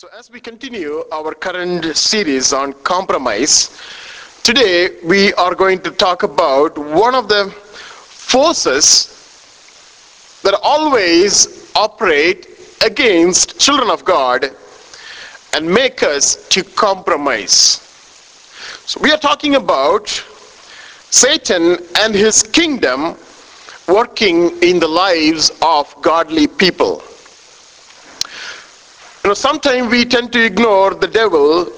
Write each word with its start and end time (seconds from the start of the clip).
So, 0.00 0.06
as 0.16 0.30
we 0.30 0.38
continue 0.38 1.02
our 1.10 1.34
current 1.34 1.84
series 1.96 2.52
on 2.52 2.72
compromise, 2.84 3.76
today 4.44 4.90
we 5.02 5.34
are 5.34 5.56
going 5.56 5.80
to 5.80 5.90
talk 5.90 6.22
about 6.22 6.78
one 6.78 7.16
of 7.16 7.28
the 7.28 7.50
forces 7.50 9.08
that 10.44 10.54
always 10.62 11.74
operate 11.74 12.46
against 12.86 13.58
children 13.58 13.90
of 13.90 14.04
God 14.04 14.54
and 15.54 15.68
make 15.68 16.04
us 16.04 16.46
to 16.50 16.62
compromise. 16.62 17.82
So, 18.86 19.00
we 19.00 19.10
are 19.10 19.18
talking 19.18 19.56
about 19.56 20.06
Satan 21.10 21.76
and 21.98 22.14
his 22.14 22.44
kingdom 22.44 23.16
working 23.88 24.62
in 24.62 24.78
the 24.78 24.86
lives 24.86 25.50
of 25.60 25.92
godly 26.02 26.46
people. 26.46 27.02
You 29.24 29.30
know, 29.30 29.34
sometimes 29.34 29.90
we 29.90 30.04
tend 30.04 30.32
to 30.32 30.44
ignore 30.44 30.94
the 30.94 31.08
devil, 31.08 31.72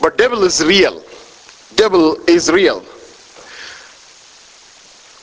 but 0.00 0.16
devil 0.16 0.44
is 0.44 0.64
real. 0.64 1.02
Devil 1.74 2.18
is 2.28 2.50
real. 2.50 2.84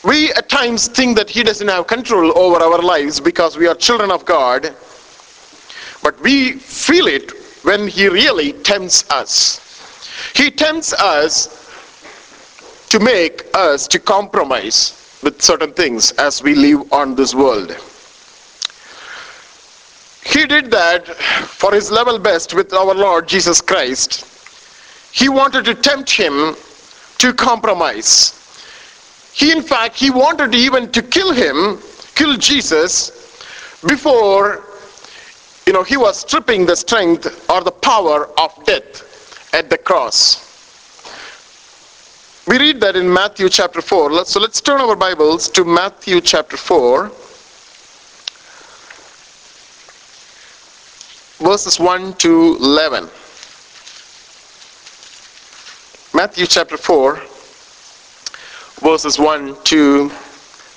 We 0.03 0.31
at 0.33 0.49
times 0.49 0.87
think 0.87 1.17
that 1.17 1.29
he 1.29 1.41
doesn't 1.41 1.67
have 1.67 1.87
control 1.87 2.37
over 2.37 2.63
our 2.63 2.79
lives 2.79 3.19
because 3.19 3.57
we 3.57 3.67
are 3.67 3.73
children 3.73 4.11
of 4.11 4.23
God, 4.23 4.75
but 6.03 6.19
we 6.21 6.53
feel 6.53 7.07
it 7.07 7.31
when 7.63 7.87
he 7.87 8.07
really 8.07 8.53
tempts 8.53 9.09
us. 9.09 9.59
He 10.35 10.51
tempts 10.51 10.93
us 10.93 11.49
to 12.89 12.99
make 12.99 13.45
us 13.55 13.87
to 13.87 13.99
compromise 13.99 15.19
with 15.23 15.41
certain 15.41 15.73
things 15.73 16.11
as 16.13 16.43
we 16.43 16.53
live 16.53 16.93
on 16.93 17.15
this 17.15 17.33
world. 17.33 17.75
He 20.25 20.45
did 20.45 20.71
that 20.71 21.07
for 21.07 21.71
his 21.71 21.91
level 21.91 22.19
best 22.19 22.53
with 22.53 22.73
our 22.73 22.93
Lord 22.93 23.27
Jesus 23.27 23.61
Christ. 23.61 24.25
He 25.13 25.29
wanted 25.29 25.65
to 25.65 25.75
tempt 25.75 26.11
him 26.11 26.55
to 27.19 27.33
compromise. 27.33 28.33
He, 29.33 29.51
in 29.51 29.61
fact, 29.61 29.95
he 29.95 30.09
wanted 30.09 30.53
even 30.55 30.91
to 30.91 31.01
kill 31.01 31.31
him, 31.31 31.79
kill 32.15 32.35
Jesus, 32.37 33.11
before 33.87 34.63
you 35.65 35.73
know 35.73 35.83
he 35.83 35.97
was 35.97 36.19
stripping 36.19 36.65
the 36.65 36.75
strength 36.75 37.49
or 37.49 37.63
the 37.63 37.71
power 37.71 38.29
of 38.39 38.65
death 38.65 39.53
at 39.53 39.69
the 39.69 39.77
cross. 39.77 40.43
We 42.47 42.59
read 42.59 42.79
that 42.81 42.95
in 42.95 43.11
Matthew 43.11 43.49
chapter 43.49 43.81
4. 43.81 44.25
So 44.25 44.39
let's 44.39 44.61
turn 44.61 44.79
our 44.79 44.95
Bibles 44.95 45.49
to 45.51 45.65
Matthew 45.65 46.21
chapter 46.21 46.57
4. 46.57 47.11
Verses 51.39 51.79
1 51.79 52.13
to 52.13 52.57
11. 52.61 53.09
Matthew 56.13 56.45
chapter 56.45 56.77
4, 56.77 57.15
verses 58.81 59.19
1 59.19 59.55
to 59.65 60.11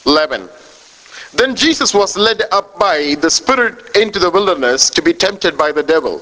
11. 0.05 0.49
Then 1.35 1.55
Jesus 1.55 1.95
was 1.95 2.17
led 2.17 2.43
up 2.51 2.77
by 2.79 3.15
the 3.21 3.31
Spirit 3.31 3.97
into 3.97 4.19
the 4.19 4.31
wilderness 4.31 4.91
to 4.91 5.03
be 5.03 5.13
tempted 5.13 5.57
by 5.57 5.71
the 5.71 5.83
devil. 5.83 6.21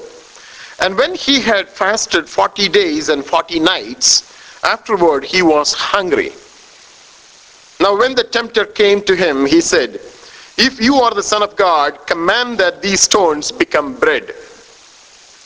And 0.79 0.95
when 0.95 1.15
he 1.15 1.41
had 1.41 1.67
fasted 1.67 2.29
40 2.29 2.69
days 2.69 3.09
and 3.09 3.25
40 3.25 3.59
nights, 3.59 4.31
afterward 4.63 5.23
he 5.23 5.41
was 5.41 5.73
hungry. 5.73 6.31
Now, 7.79 7.97
when 7.97 8.13
the 8.13 8.23
tempter 8.23 8.65
came 8.65 9.01
to 9.03 9.15
him, 9.15 9.45
he 9.45 9.61
said, 9.61 9.99
If 10.57 10.81
you 10.81 10.95
are 10.95 11.13
the 11.13 11.23
Son 11.23 11.43
of 11.43 11.55
God, 11.55 12.07
command 12.07 12.57
that 12.57 12.81
these 12.81 13.01
stones 13.01 13.51
become 13.51 13.93
bread. 13.93 14.33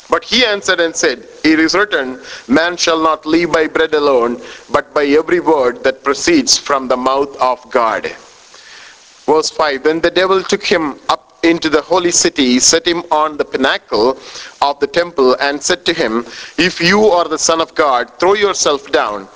But 0.09 0.23
he 0.23 0.45
answered 0.45 0.79
and 0.79 0.95
said, 0.95 1.27
It 1.43 1.59
is 1.59 1.73
written, 1.73 2.21
Man 2.47 2.75
shall 2.77 3.01
not 3.01 3.25
live 3.25 3.51
by 3.51 3.67
bread 3.67 3.93
alone, 3.93 4.41
but 4.69 4.93
by 4.93 5.05
every 5.05 5.39
word 5.39 5.83
that 5.83 6.03
proceeds 6.03 6.57
from 6.57 6.87
the 6.87 6.97
mouth 6.97 7.35
of 7.37 7.69
God. 7.71 8.07
Verse 9.25 9.49
5 9.49 9.83
Then 9.83 10.01
the 10.01 10.11
devil 10.11 10.43
took 10.43 10.63
him 10.63 10.99
up 11.07 11.37
into 11.43 11.69
the 11.69 11.81
holy 11.81 12.11
city, 12.11 12.59
set 12.59 12.85
him 12.85 13.03
on 13.11 13.37
the 13.37 13.45
pinnacle 13.45 14.17
of 14.61 14.79
the 14.79 14.87
temple, 14.87 15.35
and 15.39 15.61
said 15.61 15.85
to 15.85 15.93
him, 15.93 16.25
If 16.57 16.81
you 16.81 17.05
are 17.05 17.27
the 17.27 17.37
Son 17.37 17.61
of 17.61 17.73
God, 17.73 18.11
throw 18.19 18.33
yourself 18.33 18.91
down. 18.91 19.27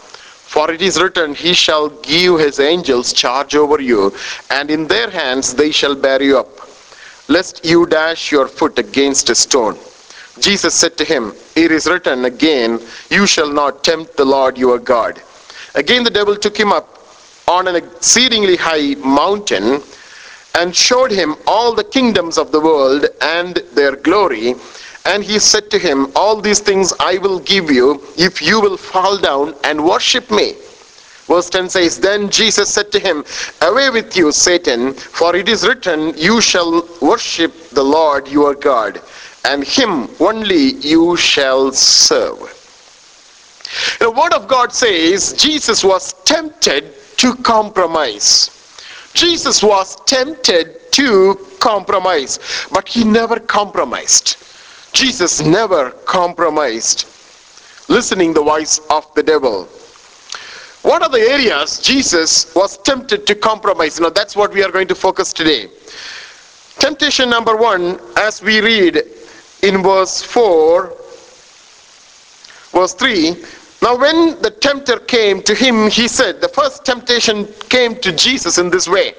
For 0.55 0.71
it 0.71 0.81
is 0.81 1.01
written, 1.01 1.35
He 1.35 1.53
shall 1.53 1.89
give 1.89 2.39
His 2.39 2.61
angels 2.61 3.11
charge 3.11 3.55
over 3.55 3.81
you, 3.81 4.13
and 4.49 4.71
in 4.71 4.87
their 4.87 5.09
hands 5.09 5.53
they 5.53 5.69
shall 5.69 5.95
bear 5.95 6.23
you 6.23 6.39
up, 6.39 6.47
lest 7.27 7.65
you 7.65 7.85
dash 7.85 8.31
your 8.31 8.47
foot 8.47 8.79
against 8.79 9.29
a 9.29 9.35
stone. 9.35 9.77
Jesus 10.39 10.73
said 10.73 10.95
to 10.95 11.03
him, 11.03 11.33
It 11.57 11.73
is 11.73 11.87
written 11.87 12.23
again, 12.23 12.79
You 13.09 13.27
shall 13.27 13.51
not 13.51 13.83
tempt 13.83 14.15
the 14.15 14.23
Lord 14.23 14.57
your 14.57 14.79
God. 14.79 15.21
Again 15.75 16.05
the 16.05 16.09
devil 16.09 16.37
took 16.37 16.57
him 16.57 16.71
up 16.71 16.87
on 17.49 17.67
an 17.67 17.75
exceedingly 17.75 18.55
high 18.55 18.95
mountain 18.95 19.81
and 20.57 20.73
showed 20.73 21.11
him 21.11 21.35
all 21.45 21.75
the 21.75 21.83
kingdoms 21.83 22.37
of 22.37 22.53
the 22.53 22.61
world 22.61 23.07
and 23.19 23.55
their 23.73 23.97
glory. 23.97 24.55
And 25.05 25.23
he 25.23 25.37
said 25.39 25.69
to 25.71 25.77
him, 25.77 26.11
All 26.15 26.41
these 26.41 26.59
things 26.59 26.91
I 26.99 27.17
will 27.19 27.39
give 27.39 27.69
you 27.69 28.01
if 28.17 28.41
you 28.41 28.59
will 28.59 28.77
fall 28.77 29.17
down 29.17 29.55
and 29.63 29.83
worship 29.83 30.31
me. 30.31 30.53
Verse 31.27 31.49
10 31.49 31.69
says, 31.69 31.99
Then 31.99 32.29
Jesus 32.29 32.73
said 32.73 32.91
to 32.91 32.99
him, 32.99 33.23
Away 33.61 33.89
with 33.89 34.15
you, 34.17 34.31
Satan, 34.31 34.93
for 34.93 35.35
it 35.35 35.49
is 35.49 35.67
written, 35.67 36.15
You 36.17 36.41
shall 36.41 36.87
worship 37.01 37.69
the 37.69 37.83
Lord 37.83 38.27
your 38.27 38.55
God, 38.55 39.01
and 39.43 39.63
him 39.63 40.09
only 40.19 40.73
you 40.73 41.17
shall 41.17 41.71
serve. 41.71 42.51
The 43.99 44.09
word 44.09 44.33
of 44.33 44.47
God 44.47 44.71
says 44.71 45.33
Jesus 45.33 45.83
was 45.83 46.13
tempted 46.25 46.93
to 47.17 47.35
compromise. 47.35 48.51
Jesus 49.13 49.63
was 49.63 49.95
tempted 50.05 50.91
to 50.91 51.35
compromise, 51.59 52.39
but 52.71 52.87
he 52.87 53.03
never 53.03 53.39
compromised. 53.39 54.37
Jesus 54.95 55.41
never 55.41 55.91
compromised, 56.05 57.05
listening 57.89 58.33
the 58.33 58.41
voice 58.41 58.79
of 58.89 59.13
the 59.13 59.21
devil. 59.21 59.65
What 60.83 61.01
are 61.01 61.09
the 61.09 61.19
areas 61.19 61.81
Jesus 61.81 62.55
was 62.55 62.77
tempted 62.77 63.27
to 63.27 63.35
compromise? 63.35 63.99
Now 63.99 64.09
that's 64.09 64.37
what 64.37 64.53
we 64.53 64.63
are 64.63 64.71
going 64.71 64.87
to 64.87 64.95
focus 64.95 65.33
today. 65.33 65.67
Temptation 66.79 67.29
number 67.29 67.57
one, 67.57 67.99
as 68.15 68.41
we 68.41 68.61
read 68.61 69.03
in 69.63 69.83
verse 69.83 70.21
4, 70.21 70.93
verse 72.71 72.93
3, 72.93 73.35
now 73.81 73.97
when 73.97 74.41
the 74.41 74.55
tempter 74.61 74.99
came 74.99 75.41
to 75.41 75.53
him, 75.53 75.89
he 75.89 76.07
said, 76.07 76.39
the 76.39 76.47
first 76.47 76.85
temptation 76.85 77.47
came 77.67 77.97
to 77.97 78.13
Jesus 78.13 78.57
in 78.59 78.69
this 78.69 78.87
way. 78.87 79.13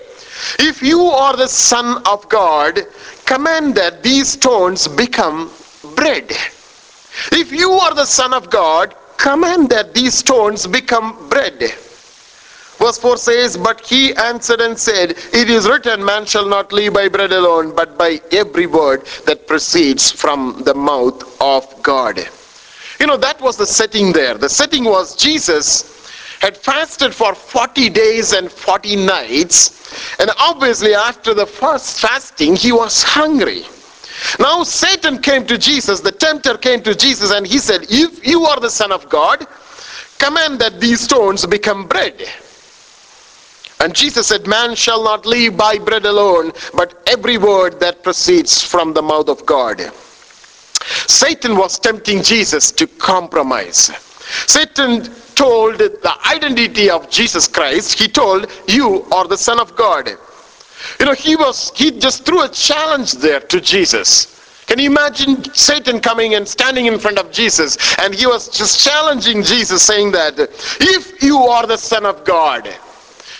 If 0.58 0.82
you 0.82 1.02
are 1.02 1.36
the 1.36 1.48
Son 1.48 2.02
of 2.06 2.26
God, 2.30 2.80
command 3.26 3.74
that 3.74 4.02
these 4.02 4.28
stones 4.30 4.88
become 4.88 5.50
bread. 5.96 6.30
If 7.32 7.50
you 7.50 7.72
are 7.72 7.94
the 7.94 8.04
Son 8.04 8.32
of 8.32 8.50
God, 8.50 8.94
command 9.16 9.70
that 9.70 9.94
these 9.94 10.14
stones 10.14 10.66
become 10.66 11.28
bread. 11.28 11.74
Verse 12.78 12.98
4 12.98 13.16
says, 13.16 13.56
But 13.56 13.80
he 13.80 14.14
answered 14.14 14.60
and 14.60 14.78
said, 14.78 15.12
It 15.32 15.48
is 15.48 15.66
written, 15.66 16.04
Man 16.04 16.26
shall 16.26 16.46
not 16.46 16.72
live 16.72 16.92
by 16.92 17.08
bread 17.08 17.32
alone, 17.32 17.74
but 17.74 17.96
by 17.96 18.20
every 18.32 18.66
word 18.66 19.06
that 19.24 19.46
proceeds 19.46 20.12
from 20.12 20.62
the 20.64 20.74
mouth 20.74 21.40
of 21.40 21.82
God. 21.82 22.18
You 23.00 23.06
know, 23.06 23.16
that 23.16 23.40
was 23.40 23.56
the 23.56 23.66
setting 23.66 24.12
there. 24.12 24.34
The 24.34 24.48
setting 24.48 24.84
was 24.84 25.16
Jesus 25.16 25.94
had 26.40 26.56
fasted 26.56 27.14
for 27.14 27.34
40 27.34 27.88
days 27.88 28.32
and 28.34 28.52
40 28.52 28.96
nights, 28.96 30.18
and 30.20 30.30
obviously, 30.38 30.94
after 30.94 31.32
the 31.32 31.46
first 31.46 32.00
fasting, 32.00 32.56
he 32.56 32.72
was 32.72 33.02
hungry. 33.02 33.64
Now, 34.38 34.62
Satan 34.62 35.20
came 35.20 35.46
to 35.46 35.58
Jesus, 35.58 36.00
the 36.00 36.12
tempter 36.12 36.56
came 36.56 36.82
to 36.82 36.94
Jesus, 36.94 37.32
and 37.32 37.46
he 37.46 37.58
said, 37.58 37.82
If 37.88 38.26
you 38.26 38.44
are 38.44 38.60
the 38.60 38.70
Son 38.70 38.92
of 38.92 39.08
God, 39.08 39.46
command 40.18 40.58
that 40.60 40.80
these 40.80 41.00
stones 41.00 41.44
become 41.46 41.86
bread. 41.86 42.28
And 43.80 43.94
Jesus 43.94 44.28
said, 44.28 44.46
Man 44.46 44.74
shall 44.74 45.04
not 45.04 45.26
live 45.26 45.56
by 45.56 45.78
bread 45.78 46.06
alone, 46.06 46.52
but 46.74 47.02
every 47.06 47.36
word 47.36 47.78
that 47.80 48.02
proceeds 48.02 48.62
from 48.62 48.94
the 48.94 49.02
mouth 49.02 49.28
of 49.28 49.44
God. 49.44 49.80
Satan 51.08 51.56
was 51.56 51.78
tempting 51.78 52.22
Jesus 52.22 52.70
to 52.72 52.86
compromise. 52.86 53.90
Satan 54.46 55.04
told 55.34 55.78
the 55.78 56.16
identity 56.30 56.88
of 56.88 57.10
Jesus 57.10 57.46
Christ, 57.46 57.98
he 57.98 58.08
told, 58.08 58.50
You 58.66 59.04
are 59.12 59.28
the 59.28 59.36
Son 59.36 59.60
of 59.60 59.76
God. 59.76 60.10
You 60.98 61.06
know, 61.06 61.14
he 61.14 61.36
was, 61.36 61.72
he 61.74 61.90
just 61.90 62.24
threw 62.24 62.42
a 62.42 62.48
challenge 62.48 63.12
there 63.14 63.40
to 63.40 63.60
Jesus. 63.60 64.32
Can 64.66 64.80
you 64.80 64.90
imagine 64.90 65.44
Satan 65.54 66.00
coming 66.00 66.34
and 66.34 66.46
standing 66.46 66.86
in 66.86 66.98
front 66.98 67.18
of 67.18 67.30
Jesus 67.30 67.78
and 68.00 68.14
he 68.14 68.26
was 68.26 68.48
just 68.48 68.82
challenging 68.84 69.42
Jesus 69.42 69.82
saying 69.82 70.10
that 70.12 70.38
if 70.80 71.22
you 71.22 71.38
are 71.38 71.66
the 71.66 71.76
son 71.76 72.04
of 72.04 72.24
God, 72.24 72.68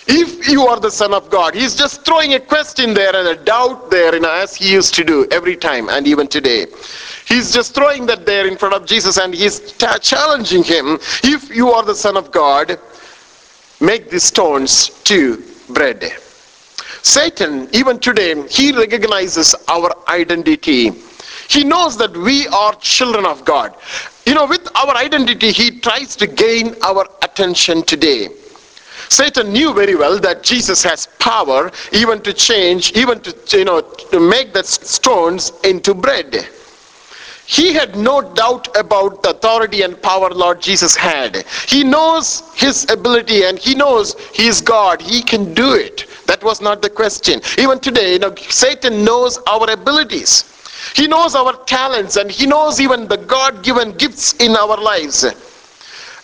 if 0.07 0.47
you 0.47 0.65
are 0.67 0.79
the 0.79 0.89
son 0.89 1.13
of 1.13 1.29
God, 1.29 1.53
he's 1.53 1.75
just 1.75 2.05
throwing 2.05 2.35
a 2.35 2.39
question 2.39 2.93
there 2.93 3.13
and 3.13 3.27
a 3.27 3.43
doubt 3.43 3.91
there, 3.91 4.15
you 4.15 4.21
know, 4.21 4.31
as 4.31 4.55
he 4.55 4.71
used 4.71 4.95
to 4.95 5.03
do 5.03 5.27
every 5.31 5.57
time 5.57 5.89
and 5.89 6.07
even 6.07 6.27
today. 6.27 6.67
He's 7.27 7.53
just 7.53 7.75
throwing 7.75 8.05
that 8.05 8.25
there 8.25 8.47
in 8.47 8.57
front 8.57 8.73
of 8.73 8.85
Jesus 8.85 9.17
and 9.17 9.33
he's 9.33 9.73
challenging 10.01 10.63
him. 10.63 10.97
If 11.23 11.53
you 11.53 11.71
are 11.71 11.83
the 11.83 11.95
Son 11.95 12.15
of 12.15 12.31
God, 12.31 12.79
make 13.81 14.09
these 14.09 14.23
stones 14.23 14.89
to 15.03 15.43
bread. 15.67 16.13
Satan, 17.01 17.69
even 17.73 17.99
today, 17.99 18.47
he 18.47 18.71
recognizes 18.71 19.55
our 19.67 19.91
identity. 20.07 20.91
He 21.49 21.63
knows 21.63 21.97
that 21.97 22.15
we 22.15 22.47
are 22.47 22.73
children 22.75 23.25
of 23.25 23.45
God. 23.45 23.75
You 24.25 24.33
know, 24.33 24.45
with 24.45 24.67
our 24.75 24.95
identity, 24.95 25.51
he 25.51 25.79
tries 25.79 26.15
to 26.17 26.27
gain 26.27 26.75
our 26.83 27.07
attention 27.21 27.83
today. 27.83 28.29
Satan 29.09 29.53
knew 29.53 29.73
very 29.73 29.95
well 29.95 30.19
that 30.19 30.43
Jesus 30.43 30.83
has 30.83 31.07
power 31.19 31.71
even 31.93 32.19
to 32.21 32.33
change, 32.33 32.91
even 32.93 33.21
to, 33.21 33.57
you 33.57 33.63
know, 33.63 33.81
to 33.81 34.19
make 34.19 34.53
the 34.53 34.63
stones 34.63 35.53
into 35.63 35.93
bread. 35.93 36.47
He 37.47 37.71
had 37.73 37.95
no 37.95 38.21
doubt 38.21 38.67
about 38.75 39.23
the 39.23 39.29
authority 39.29 39.81
and 39.81 39.99
power 40.01 40.29
Lord 40.29 40.61
Jesus 40.61 40.97
had. 40.97 41.45
He 41.65 41.81
knows 41.81 42.43
his 42.55 42.85
ability 42.91 43.45
and 43.45 43.57
he 43.57 43.73
knows 43.73 44.15
he 44.33 44.47
is 44.47 44.59
God. 44.59 45.01
He 45.01 45.21
can 45.21 45.53
do 45.53 45.73
it. 45.73 46.05
That 46.25 46.43
was 46.43 46.59
not 46.59 46.81
the 46.81 46.89
question. 46.89 47.41
Even 47.57 47.79
today, 47.79 48.11
you 48.13 48.19
know, 48.19 48.35
Satan 48.35 49.05
knows 49.05 49.39
our 49.47 49.69
abilities. 49.69 50.43
He 50.93 51.07
knows 51.07 51.35
our 51.35 51.53
talents 51.63 52.17
and 52.17 52.29
he 52.29 52.45
knows 52.45 52.81
even 52.81 53.07
the 53.07 53.17
God-given 53.17 53.93
gifts 53.93 54.33
in 54.33 54.57
our 54.57 54.75
lives. 54.75 55.25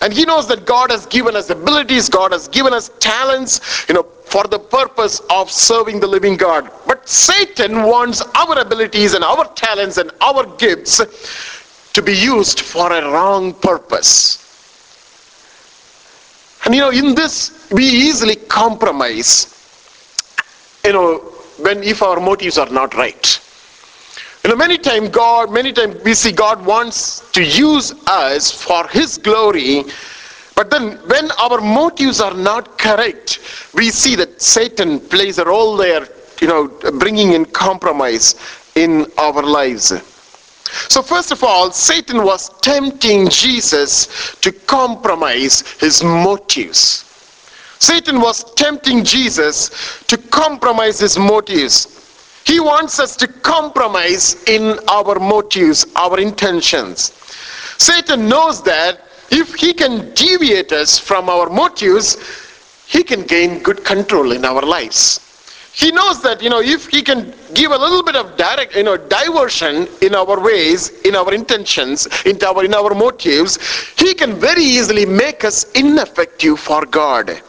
And 0.03 0.11
he 0.11 0.25
knows 0.25 0.49
that 0.49 0.65
God 0.65 0.91
has 0.91 1.05
given 1.05 1.33
us 1.33 1.49
abilities, 1.49 2.09
God 2.09 2.33
has 2.33 2.49
given 2.49 2.73
us 2.73 2.91
talents, 2.99 3.85
you 3.87 3.95
know, 3.95 4.03
for 4.03 4.43
the 4.43 4.59
purpose 4.59 5.21
of 5.29 5.49
serving 5.49 6.01
the 6.01 6.07
living 6.07 6.35
God. 6.35 6.69
But 6.85 7.07
Satan 7.07 7.83
wants 7.83 8.21
our 8.35 8.59
abilities 8.59 9.13
and 9.13 9.23
our 9.23 9.45
talents 9.53 9.97
and 9.97 10.11
our 10.19 10.45
gifts 10.57 10.99
to 11.93 12.01
be 12.01 12.11
used 12.11 12.59
for 12.59 12.91
a 12.91 13.09
wrong 13.11 13.53
purpose. 13.53 14.39
And 16.65 16.75
you 16.75 16.81
know, 16.81 16.91
in 16.91 17.15
this, 17.15 17.69
we 17.71 17.85
easily 17.85 18.35
compromise, 18.35 19.47
you 20.83 20.91
know, 20.91 21.19
when 21.59 21.81
if 21.81 22.03
our 22.03 22.19
motives 22.19 22.57
are 22.57 22.69
not 22.69 22.93
right. 22.95 23.39
You 24.43 24.49
know, 24.49 24.57
many 24.57 24.77
times 24.77 25.09
God, 25.09 25.51
many 25.51 25.71
times 25.71 26.03
we 26.03 26.13
see 26.13 26.33
God 26.33 26.65
wants 26.65 27.21
to 27.31 27.41
use 27.41 27.93
us 28.07 28.51
for 28.51 28.85
His 28.89 29.17
glory, 29.17 29.85
but 30.55 30.69
then 30.69 30.97
when 31.07 31.31
our 31.39 31.61
motives 31.61 32.19
are 32.19 32.33
not 32.33 32.77
correct, 32.77 33.39
we 33.73 33.89
see 33.89 34.15
that 34.15 34.41
Satan 34.41 34.99
plays 34.99 35.37
a 35.37 35.45
role 35.45 35.77
there, 35.77 36.07
you 36.41 36.47
know, 36.47 36.67
bringing 36.99 37.31
in 37.33 37.45
compromise 37.45 38.35
in 38.75 39.07
our 39.17 39.41
lives. 39.41 39.93
So 40.89 41.01
first 41.01 41.31
of 41.31 41.43
all, 41.43 41.71
Satan 41.71 42.23
was 42.23 42.49
tempting 42.59 43.29
Jesus 43.29 44.35
to 44.41 44.51
compromise 44.51 45.61
his 45.79 46.03
motives. 46.03 47.05
Satan 47.79 48.19
was 48.19 48.53
tempting 48.55 49.03
Jesus 49.03 50.03
to 50.07 50.17
compromise 50.17 50.99
his 50.99 51.17
motives. 51.17 51.92
He 52.45 52.59
wants 52.59 52.99
us 52.99 53.15
to 53.17 53.27
compromise 53.27 54.43
in 54.43 54.79
our 54.89 55.19
motives, 55.19 55.85
our 55.95 56.19
intentions. 56.19 57.13
Satan 57.77 58.27
knows 58.27 58.61
that 58.63 58.99
if 59.31 59.55
he 59.55 59.73
can 59.73 60.13
deviate 60.13 60.71
us 60.71 60.99
from 60.99 61.29
our 61.29 61.49
motives, 61.49 62.17
he 62.87 63.03
can 63.03 63.23
gain 63.23 63.59
good 63.63 63.83
control 63.83 64.31
in 64.31 64.45
our 64.45 64.61
lives. 64.61 65.19
He 65.73 65.91
knows 65.91 66.21
that, 66.21 66.43
you 66.43 66.51
know, 66.51 66.61
if 66.61 66.87
he 66.87 67.01
can 67.01 67.33
give 67.55 67.71
a 67.71 67.77
little 67.77 68.03
bit 68.03 68.15
of 68.15 68.37
direct, 68.37 68.75
you 68.75 68.83
know, 68.83 68.95
diversion 68.95 69.87
in 70.01 70.13
our 70.13 70.39
ways, 70.39 70.89
in 71.01 71.15
our 71.15 71.33
intentions, 71.33 72.07
in 72.25 72.41
our, 72.43 72.63
in 72.63 72.75
our 72.75 72.93
motives, 72.93 73.57
he 73.97 74.13
can 74.13 74.35
very 74.35 74.61
easily 74.61 75.07
make 75.07 75.43
us 75.43 75.71
ineffective 75.71 76.59
for 76.59 76.85
God. 76.85 77.41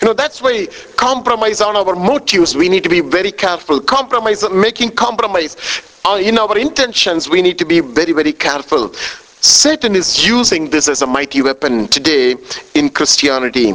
You 0.00 0.08
know, 0.08 0.14
that's 0.14 0.42
why 0.42 0.66
compromise 0.96 1.60
on 1.60 1.76
our 1.76 1.94
motives, 1.94 2.56
we 2.56 2.68
need 2.68 2.82
to 2.82 2.88
be 2.88 3.00
very 3.00 3.32
careful. 3.32 3.80
Compromise, 3.80 4.48
making 4.50 4.90
compromise 4.92 5.56
uh, 6.04 6.18
in 6.22 6.38
our 6.38 6.56
intentions, 6.58 7.28
we 7.28 7.42
need 7.42 7.58
to 7.58 7.64
be 7.64 7.80
very, 7.80 8.12
very 8.12 8.32
careful. 8.32 8.92
Satan 9.40 9.94
is 9.94 10.26
using 10.26 10.70
this 10.70 10.88
as 10.88 11.02
a 11.02 11.06
mighty 11.06 11.42
weapon 11.42 11.88
today 11.88 12.36
in 12.74 12.90
Christianity. 12.90 13.74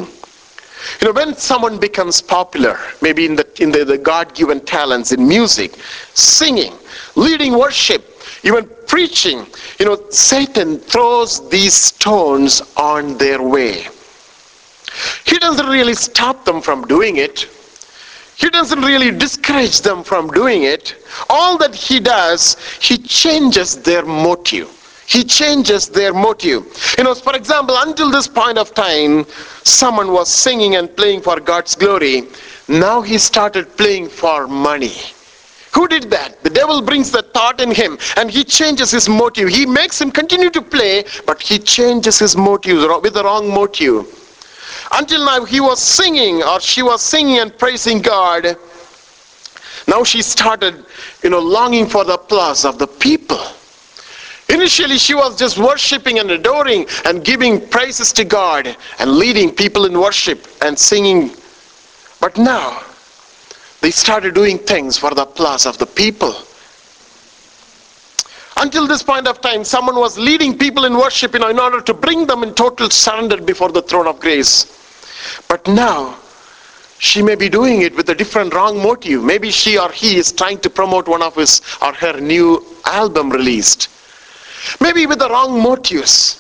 You 1.00 1.08
know, 1.08 1.12
when 1.14 1.36
someone 1.36 1.80
becomes 1.80 2.22
popular, 2.22 2.80
maybe 3.02 3.26
in 3.26 3.36
the 3.36 3.48
in 3.62 3.72
the, 3.72 3.86
the 3.86 3.98
God-given 3.98 4.62
talents 4.62 5.12
in 5.12 5.28
music, 5.28 5.76
singing, 6.14 6.74
leading 7.16 7.58
worship, 7.58 8.04
even 8.44 8.68
preaching, 8.88 9.46
you 9.80 9.86
know, 9.86 10.10
Satan 10.10 10.80
throws 10.80 11.48
these 11.50 11.74
stones 11.74 12.62
on 12.76 13.18
their 13.18 13.42
way. 13.42 13.88
He 15.26 15.38
doesn't 15.38 15.68
really 15.68 15.94
stop 15.94 16.46
them 16.46 16.62
from 16.62 16.86
doing 16.88 17.18
it. 17.18 17.48
He 18.36 18.50
doesn't 18.50 18.82
really 18.82 19.12
discourage 19.12 19.82
them 19.82 20.04
from 20.04 20.30
doing 20.30 20.64
it. 20.64 20.96
All 21.30 21.58
that 21.60 21.76
he 21.76 22.00
does, 22.00 22.58
he 22.80 22.98
changes 22.98 23.76
their 23.76 24.04
motive. 24.04 24.70
He 25.06 25.24
changes 25.24 25.88
their 25.90 26.14
motive. 26.14 26.66
You 26.98 27.04
know, 27.04 27.14
for 27.14 27.36
example, 27.36 27.76
until 27.80 28.10
this 28.10 28.28
point 28.28 28.58
of 28.58 28.74
time, 28.74 29.26
someone 29.64 30.12
was 30.12 30.30
singing 30.30 30.76
and 30.76 30.96
playing 30.96 31.22
for 31.22 31.40
God's 31.40 31.76
glory. 31.76 32.24
Now 32.68 33.02
he 33.02 33.18
started 33.18 33.78
playing 33.78 34.10
for 34.10 34.48
money. 34.48 34.96
Who 35.74 35.88
did 35.88 36.10
that? 36.10 36.42
The 36.44 36.50
devil 36.50 36.82
brings 36.82 37.12
the 37.12 37.22
thought 37.22 37.62
in 37.62 37.72
him 37.72 37.98
and 38.18 38.32
he 38.32 38.44
changes 38.44 38.92
his 38.92 39.08
motive. 39.08 39.50
He 39.50 39.66
makes 39.66 40.02
him 40.02 40.12
continue 40.12 40.50
to 40.50 40.62
play, 40.62 41.06
but 41.26 41.42
he 41.42 41.60
changes 41.60 42.20
his 42.20 42.36
motive 42.36 42.90
with 43.02 43.14
the 43.14 43.24
wrong 43.24 43.50
motive. 43.50 44.06
Until 44.94 45.26
now, 45.26 45.46
he 45.46 45.60
was 45.60 45.82
singing 45.82 46.44
or 46.44 46.60
she 46.60 46.82
was 46.82 47.02
singing 47.02 47.40
and 47.40 47.58
praising 47.58 48.02
God. 48.02 48.58
Now 49.88 50.04
she 50.04 50.22
started, 50.22 50.86
you 51.24 51.30
know, 51.30 51.40
longing 51.40 51.88
for 51.88 52.04
the 52.04 52.16
applause 52.16 52.66
of 52.66 52.78
the 52.78 52.88
people. 52.88 53.40
Initially, 54.50 54.98
she 54.98 55.14
was 55.14 55.40
just 55.40 55.58
worshiping 55.58 56.20
and 56.20 56.30
adoring 56.30 56.86
and 57.06 57.24
giving 57.24 57.66
praises 57.70 58.12
to 58.14 58.26
God 58.26 58.76
and 59.00 59.12
leading 59.12 59.50
people 59.50 59.86
in 59.86 59.98
worship 59.98 60.46
and 60.62 60.78
singing. 60.78 61.32
But 62.20 62.38
now, 62.38 62.84
they 63.80 63.92
started 63.92 64.36
doing 64.36 64.58
things 64.60 64.98
for 64.98 65.12
the 65.12 65.24
applause 65.24 65.66
of 65.66 65.78
the 65.78 65.86
people. 65.86 66.36
Until 68.58 68.86
this 68.88 69.02
point 69.02 69.26
of 69.26 69.40
time, 69.40 69.64
someone 69.64 69.96
was 69.96 70.20
leading 70.20 70.58
people 70.58 70.84
in 70.84 70.98
worship 70.98 71.34
in 71.34 71.44
order 71.44 71.82
to 71.82 71.94
bring 71.94 72.28
them 72.28 72.44
in 72.44 72.54
total 72.54 72.90
surrender 72.90 73.42
before 73.42 73.72
the 73.72 73.82
throne 73.82 74.06
of 74.06 74.20
grace. 74.20 74.81
But 75.48 75.68
now, 75.68 76.18
she 77.02 77.24
may 77.24 77.34
be 77.34 77.50
doing 77.50 77.82
it 77.82 77.96
with 77.96 78.10
a 78.10 78.16
different 78.16 78.54
wrong 78.54 78.78
motive. 78.78 79.24
Maybe 79.24 79.50
she 79.50 79.76
or 79.76 79.92
he 79.92 80.18
is 80.18 80.32
trying 80.32 80.60
to 80.60 80.70
promote 80.70 81.08
one 81.08 81.24
of 81.24 81.36
his 81.36 81.60
or 81.82 81.94
her 81.94 82.22
new 82.22 82.64
album 82.86 83.32
released. 83.32 83.90
Maybe 84.80 85.08
with 85.08 85.18
the 85.18 85.28
wrong 85.28 85.60
motives. 85.60 86.38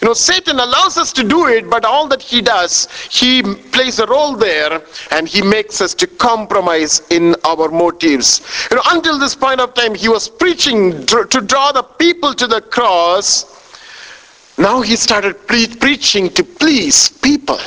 You 0.00 0.08
know, 0.08 0.14
Satan 0.14 0.60
allows 0.60 0.96
us 0.96 1.12
to 1.12 1.22
do 1.24 1.48
it, 1.48 1.68
but 1.68 1.84
all 1.84 2.08
that 2.08 2.22
he 2.22 2.40
does, 2.40 2.88
he 3.10 3.42
plays 3.42 3.98
a 3.98 4.06
role 4.06 4.34
there 4.34 4.80
and 5.10 5.28
he 5.28 5.42
makes 5.42 5.82
us 5.82 5.92
to 5.96 6.06
compromise 6.06 7.02
in 7.10 7.36
our 7.44 7.68
motives. 7.68 8.40
You 8.70 8.76
know, 8.76 8.82
until 8.86 9.18
this 9.18 9.34
point 9.34 9.60
of 9.60 9.74
time, 9.74 9.94
he 9.94 10.08
was 10.08 10.26
preaching 10.26 11.04
to 11.04 11.26
draw 11.26 11.70
the 11.72 11.82
people 11.82 12.32
to 12.32 12.46
the 12.46 12.62
cross. 12.62 13.44
Now 14.56 14.80
he 14.80 14.96
started 14.96 15.46
pre- 15.46 15.76
preaching 15.76 16.30
to 16.30 16.44
please 16.44 17.10
people 17.10 17.58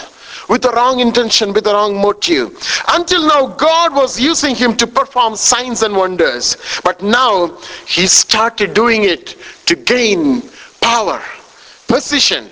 with 0.51 0.61
the 0.61 0.71
wrong 0.71 0.99
intention, 0.99 1.53
with 1.53 1.63
the 1.63 1.73
wrong 1.73 1.95
motive. 1.95 2.61
Until 2.89 3.25
now, 3.25 3.47
God 3.47 3.95
was 3.95 4.19
using 4.19 4.53
him 4.53 4.75
to 4.75 4.85
perform 4.85 5.37
signs 5.37 5.81
and 5.81 5.95
wonders. 5.95 6.57
But 6.83 7.01
now, 7.01 7.57
he 7.87 8.05
started 8.05 8.73
doing 8.73 9.03
it 9.05 9.37
to 9.67 9.77
gain 9.77 10.43
power, 10.81 11.23
position, 11.87 12.49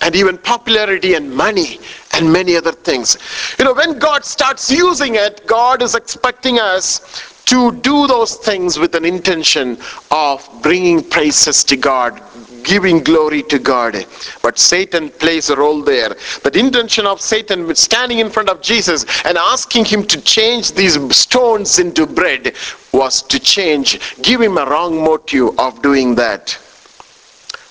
and 0.00 0.16
even 0.16 0.38
popularity 0.38 1.12
and 1.12 1.30
money 1.30 1.78
and 2.14 2.32
many 2.32 2.56
other 2.56 2.72
things. 2.72 3.18
You 3.58 3.66
know, 3.66 3.74
when 3.74 3.98
God 3.98 4.24
starts 4.24 4.70
using 4.70 5.16
it, 5.16 5.46
God 5.46 5.82
is 5.82 5.94
expecting 5.94 6.58
us 6.58 7.22
to 7.44 7.72
do 7.82 8.06
those 8.06 8.36
things 8.36 8.78
with 8.78 8.94
an 8.94 9.04
intention 9.04 9.76
of 10.10 10.48
bringing 10.62 11.02
praises 11.02 11.62
to 11.64 11.76
God, 11.76 12.22
giving 12.64 13.02
glory 13.02 13.42
to 13.44 13.58
God. 13.58 14.06
But 14.42 14.58
Satan 14.58 15.10
plays 15.10 15.50
a 15.50 15.56
role 15.56 15.82
there. 15.82 16.16
The 16.42 16.58
intention 16.58 17.06
of 17.06 17.20
Satan 17.20 17.72
standing 17.74 18.18
in 18.18 18.30
front 18.30 18.48
of 18.48 18.60
Jesus 18.60 19.04
and 19.24 19.38
asking 19.38 19.86
him 19.86 20.04
to 20.06 20.20
change 20.20 20.72
these 20.72 20.98
stones 21.16 21.78
into 21.78 22.06
bread 22.06 22.54
was 22.92 23.22
to 23.22 23.38
change, 23.38 23.98
give 24.22 24.40
him 24.40 24.58
a 24.58 24.66
wrong 24.66 25.02
motive 25.02 25.58
of 25.58 25.80
doing 25.82 26.14
that. 26.16 26.50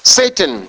Satan, 0.03 0.67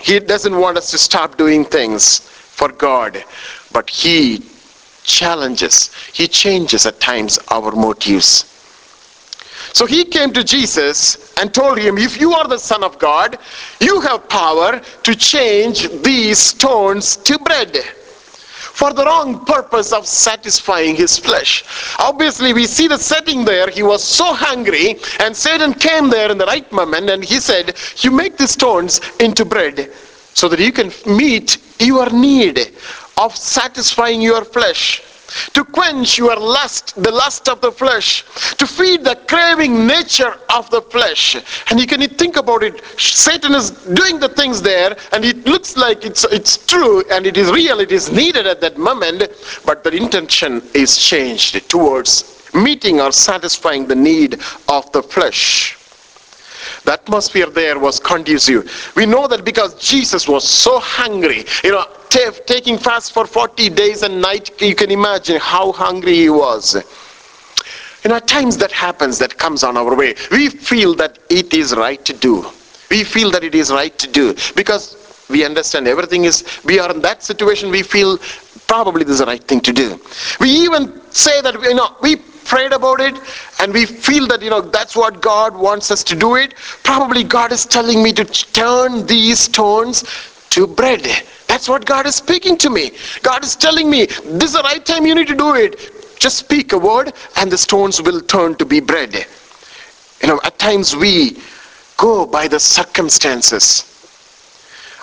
he 0.00 0.18
doesn't 0.20 0.56
want 0.56 0.76
us 0.76 0.90
to 0.90 0.98
stop 0.98 1.36
doing 1.36 1.64
things 1.64 2.20
for 2.20 2.68
God, 2.68 3.24
but 3.72 3.88
he 3.88 4.44
challenges, 5.02 5.90
he 6.12 6.28
changes 6.28 6.86
at 6.86 7.00
times 7.00 7.38
our 7.50 7.72
motives. 7.72 8.49
So 9.72 9.86
he 9.86 10.04
came 10.04 10.32
to 10.32 10.44
Jesus 10.44 11.32
and 11.38 11.52
told 11.54 11.78
him, 11.78 11.96
If 11.98 12.20
you 12.20 12.32
are 12.32 12.48
the 12.48 12.58
Son 12.58 12.82
of 12.82 12.98
God, 12.98 13.38
you 13.80 14.00
have 14.00 14.28
power 14.28 14.80
to 15.02 15.14
change 15.14 15.88
these 16.02 16.38
stones 16.38 17.16
to 17.16 17.38
bread 17.38 17.76
for 18.80 18.92
the 18.94 19.04
wrong 19.04 19.44
purpose 19.44 19.92
of 19.92 20.06
satisfying 20.06 20.96
his 20.96 21.18
flesh. 21.18 21.64
Obviously, 21.98 22.52
we 22.54 22.66
see 22.66 22.88
the 22.88 22.96
setting 22.98 23.44
there. 23.44 23.68
He 23.68 23.82
was 23.82 24.02
so 24.02 24.32
hungry, 24.32 24.96
and 25.18 25.36
Satan 25.36 25.74
came 25.74 26.08
there 26.08 26.30
in 26.30 26.38
the 26.38 26.46
right 26.46 26.70
moment 26.72 27.10
and 27.10 27.22
he 27.22 27.40
said, 27.40 27.76
You 27.98 28.10
make 28.10 28.38
the 28.38 28.48
stones 28.48 29.00
into 29.20 29.44
bread 29.44 29.92
so 30.34 30.48
that 30.48 30.60
you 30.60 30.72
can 30.72 30.90
meet 31.06 31.58
your 31.78 32.08
need 32.10 32.72
of 33.18 33.36
satisfying 33.36 34.22
your 34.22 34.44
flesh 34.44 35.02
to 35.52 35.64
quench 35.64 36.18
your 36.18 36.36
lust, 36.36 37.00
the 37.02 37.10
lust 37.10 37.48
of 37.48 37.60
the 37.60 37.72
flesh, 37.72 38.24
to 38.56 38.66
feed 38.66 39.04
the 39.04 39.16
craving 39.28 39.86
nature 39.86 40.34
of 40.54 40.68
the 40.70 40.82
flesh. 40.82 41.36
And 41.70 41.78
you 41.80 41.86
can 41.86 42.00
think 42.08 42.36
about 42.36 42.62
it, 42.62 42.82
Satan 42.98 43.54
is 43.54 43.70
doing 43.70 44.18
the 44.18 44.28
things 44.28 44.62
there, 44.62 44.96
and 45.12 45.24
it 45.24 45.46
looks 45.46 45.76
like 45.76 46.04
it's, 46.04 46.24
it's 46.24 46.64
true 46.66 47.02
and 47.10 47.26
it 47.26 47.36
is 47.36 47.50
real, 47.50 47.80
it 47.80 47.92
is 47.92 48.10
needed 48.10 48.46
at 48.46 48.60
that 48.60 48.78
moment, 48.78 49.28
but 49.64 49.84
the 49.84 49.94
intention 49.94 50.62
is 50.74 50.96
changed 50.96 51.68
towards 51.68 52.40
meeting 52.54 53.00
or 53.00 53.12
satisfying 53.12 53.86
the 53.86 53.94
need 53.94 54.40
of 54.68 54.90
the 54.92 55.02
flesh. 55.02 55.76
The 56.84 56.92
atmosphere 56.94 57.46
there 57.46 57.78
was 57.78 58.00
conducive. 58.00 58.92
We 58.96 59.06
know 59.06 59.26
that 59.28 59.44
because 59.44 59.74
Jesus 59.74 60.28
was 60.28 60.48
so 60.48 60.78
hungry, 60.78 61.44
you 61.62 61.72
know, 61.72 61.86
taking 62.10 62.78
fast 62.78 63.12
for 63.12 63.26
40 63.26 63.70
days 63.70 64.02
and 64.02 64.20
night, 64.20 64.60
you 64.60 64.74
can 64.74 64.90
imagine 64.90 65.40
how 65.40 65.72
hungry 65.72 66.14
he 66.14 66.30
was. 66.30 66.76
And 68.04 68.12
at 68.12 68.26
times 68.26 68.56
that 68.58 68.72
happens, 68.72 69.18
that 69.18 69.36
comes 69.36 69.62
on 69.62 69.76
our 69.76 69.94
way. 69.94 70.14
We 70.30 70.48
feel 70.48 70.94
that 70.96 71.18
it 71.28 71.52
is 71.52 71.74
right 71.74 72.02
to 72.04 72.12
do. 72.12 72.46
We 72.90 73.04
feel 73.04 73.30
that 73.30 73.44
it 73.44 73.54
is 73.54 73.70
right 73.72 73.96
to 73.98 74.08
do 74.08 74.34
because 74.56 74.96
we 75.28 75.44
understand 75.44 75.86
everything 75.86 76.24
is, 76.24 76.44
we 76.64 76.78
are 76.80 76.90
in 76.90 77.00
that 77.02 77.22
situation, 77.22 77.70
we 77.70 77.82
feel 77.82 78.18
probably 78.66 79.04
this 79.04 79.14
is 79.14 79.18
the 79.20 79.26
right 79.26 79.42
thing 79.42 79.60
to 79.60 79.72
do. 79.72 80.00
We 80.40 80.50
even 80.50 81.00
say 81.12 81.40
that, 81.42 81.60
you 81.62 81.74
know, 81.74 81.94
we 82.02 82.16
prayed 82.16 82.72
about 82.72 83.00
it 83.00 83.14
and 83.60 83.72
we 83.72 83.86
feel 83.86 84.26
that, 84.28 84.42
you 84.42 84.50
know, 84.50 84.60
that's 84.60 84.96
what 84.96 85.20
God 85.20 85.56
wants 85.56 85.90
us 85.90 86.02
to 86.04 86.16
do 86.16 86.34
it. 86.34 86.54
Probably 86.82 87.22
God 87.22 87.52
is 87.52 87.64
telling 87.64 88.02
me 88.02 88.12
to 88.14 88.24
turn 88.24 89.06
these 89.06 89.38
stones 89.40 90.04
to 90.50 90.66
bread. 90.66 91.06
That's 91.60 91.68
what 91.68 91.84
God 91.84 92.06
is 92.06 92.14
speaking 92.14 92.56
to 92.56 92.70
me. 92.70 92.92
God 93.22 93.44
is 93.44 93.54
telling 93.54 93.90
me, 93.90 94.06
this 94.06 94.44
is 94.44 94.52
the 94.54 94.62
right 94.62 94.82
time 94.82 95.04
you 95.04 95.14
need 95.14 95.28
to 95.28 95.34
do 95.34 95.56
it. 95.56 95.92
Just 96.18 96.38
speak 96.38 96.72
a 96.72 96.78
word 96.78 97.12
and 97.36 97.52
the 97.52 97.58
stones 97.58 98.00
will 98.00 98.22
turn 98.22 98.54
to 98.54 98.64
be 98.64 98.80
bread. 98.80 99.26
You 100.22 100.28
know, 100.28 100.40
at 100.42 100.58
times 100.58 100.96
we 100.96 101.36
go 101.98 102.24
by 102.24 102.48
the 102.48 102.58
circumstances. 102.58 103.84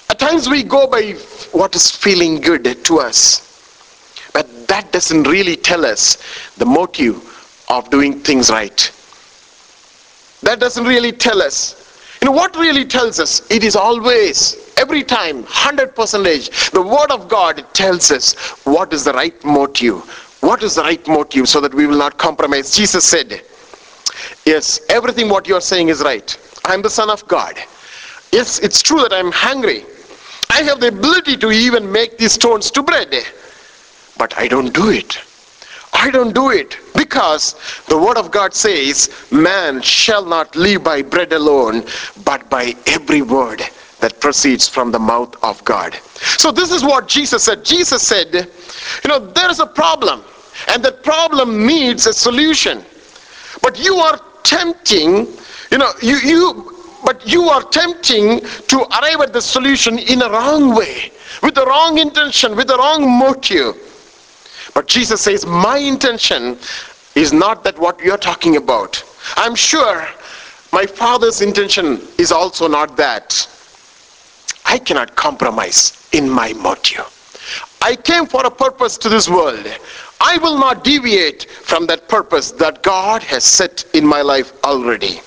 At 0.10 0.18
times 0.18 0.50
we 0.50 0.64
go 0.64 0.88
by 0.88 1.12
what 1.52 1.76
is 1.76 1.92
feeling 1.92 2.42
good 2.42 2.84
to 2.86 3.02
us. 3.02 4.32
But 4.34 4.68
that 4.68 4.92
doesn't 4.92 5.26
really 5.28 5.58
tell 5.58 5.86
us 5.86 6.18
the 6.58 6.66
motive 6.66 7.22
of 7.70 7.88
doing 7.92 8.20
things 8.22 8.50
right. 8.50 8.92
That 10.42 10.60
doesn't 10.60 10.86
really 10.86 11.12
tell 11.12 11.40
us. 11.40 11.87
Know, 12.28 12.34
what 12.34 12.58
really 12.58 12.84
tells 12.84 13.22
us? 13.22 13.50
It 13.50 13.64
is 13.64 13.78
always 13.78 14.58
every 14.76 15.02
time 15.02 15.44
100 15.44 15.96
percentage 15.96 16.50
the 16.72 16.82
word 16.82 17.10
of 17.10 17.30
god 17.30 17.66
tells 17.74 18.12
us 18.12 18.34
what 18.66 18.92
is 18.92 19.06
the 19.06 19.14
right 19.14 19.42
motive. 19.46 20.02
What 20.42 20.62
is 20.62 20.76
the 20.76 20.82
right 20.82 21.08
motive 21.08 21.48
so 21.48 21.62
that 21.62 21.74
we 21.74 21.88
will 21.88 21.98
not 21.98 22.18
compromise? 22.18 22.76
Jesus 22.76 23.06
said 23.06 23.44
yes 24.44 24.82
everything 24.90 25.30
what 25.30 25.48
you 25.48 25.56
are 25.56 25.62
saying 25.62 25.88
is 25.88 26.02
right. 26.02 26.38
I 26.66 26.74
am 26.74 26.82
the 26.82 26.90
son 26.90 27.10
of 27.10 27.26
god. 27.30 27.56
Yes 28.34 28.60
it's 28.60 28.82
true 28.82 29.00
that 29.04 29.14
i 29.14 29.20
am 29.20 29.32
hungry. 29.32 29.86
I 30.50 30.64
have 30.64 30.82
the 30.82 30.90
ability 30.90 31.38
to 31.38 31.52
even 31.52 31.90
make 31.90 32.18
these 32.18 32.34
stones 32.34 32.70
to 32.72 32.84
bread 32.84 33.16
but 34.18 34.38
i 34.38 34.50
don't 34.50 34.74
do 34.74 34.90
it 34.90 35.18
i 36.06 36.10
don't 36.10 36.34
do 36.34 36.50
it 36.52 36.78
because 36.96 37.56
the 37.88 37.98
word 37.98 38.18
of 38.18 38.32
god 38.32 38.54
says 38.54 39.10
man 39.32 39.82
shall 39.82 40.26
not 40.26 40.56
live 40.56 40.84
by 40.84 41.02
bread 41.02 41.34
alone 41.34 41.84
but 42.24 42.50
by 42.50 42.76
every 42.86 43.22
word 43.22 43.62
that 44.00 44.20
proceeds 44.20 44.68
from 44.68 44.92
the 44.92 45.00
mouth 45.00 45.36
of 45.44 45.64
God. 45.64 45.96
So 46.38 46.52
this 46.52 46.72
is 46.72 46.84
what 46.84 47.08
Jesus 47.08 47.44
said. 47.44 47.66
Jesus 47.66 48.06
said, 48.06 48.34
you 48.34 49.08
know, 49.08 49.20
there 49.20 49.50
is 49.50 49.60
a 49.60 49.66
problem 49.66 50.24
and 50.70 50.84
that 50.84 51.04
problem 51.04 51.66
needs 51.66 52.06
a 52.08 52.14
solution. 52.14 52.84
But 53.62 53.84
you 53.84 53.96
are 53.96 54.20
tempting, 54.44 55.28
you 55.72 55.78
know, 55.78 55.92
you, 56.02 56.18
you 56.18 56.74
but 57.06 57.26
you 57.28 57.44
are 57.44 57.62
tempting 57.62 58.42
to 58.42 58.78
arrive 59.00 59.22
at 59.22 59.32
the 59.32 59.42
solution 59.42 60.00
in 60.00 60.22
a 60.24 60.30
wrong 60.30 60.76
way, 60.76 61.12
with 61.44 61.56
the 61.56 61.66
wrong 61.66 62.00
intention, 62.00 62.56
with 62.56 62.68
the 62.68 62.78
wrong 62.78 63.08
motive. 63.20 63.76
But 64.78 64.86
Jesus 64.86 65.22
says, 65.22 65.44
my 65.44 65.80
intention 65.80 66.56
is 67.16 67.34
not 67.34 67.64
that 67.64 67.80
what 67.80 68.00
you're 68.00 68.16
talking 68.16 68.58
about. 68.58 69.04
I'm 69.36 69.56
sure 69.56 70.08
my 70.72 70.86
father's 70.86 71.42
intention 71.42 72.00
is 72.20 72.32
also 72.32 72.68
not 72.68 72.96
that. 72.96 73.48
I 74.66 74.78
cannot 74.78 75.16
compromise 75.16 76.08
in 76.12 76.30
my 76.30 76.54
motive. 76.54 77.12
I 77.82 77.96
came 77.96 78.28
for 78.28 78.46
a 78.46 78.52
purpose 78.52 79.00
to 79.00 79.10
this 79.10 79.28
world. 79.28 79.66
I 80.22 80.38
will 80.38 80.60
not 80.60 80.84
deviate 80.84 81.50
from 81.50 81.88
that 81.88 82.08
purpose 82.08 82.52
that 82.52 82.84
God 82.84 83.24
has 83.24 83.44
set 83.44 83.84
in 83.96 84.06
my 84.06 84.22
life 84.22 84.54
already. 84.64 85.22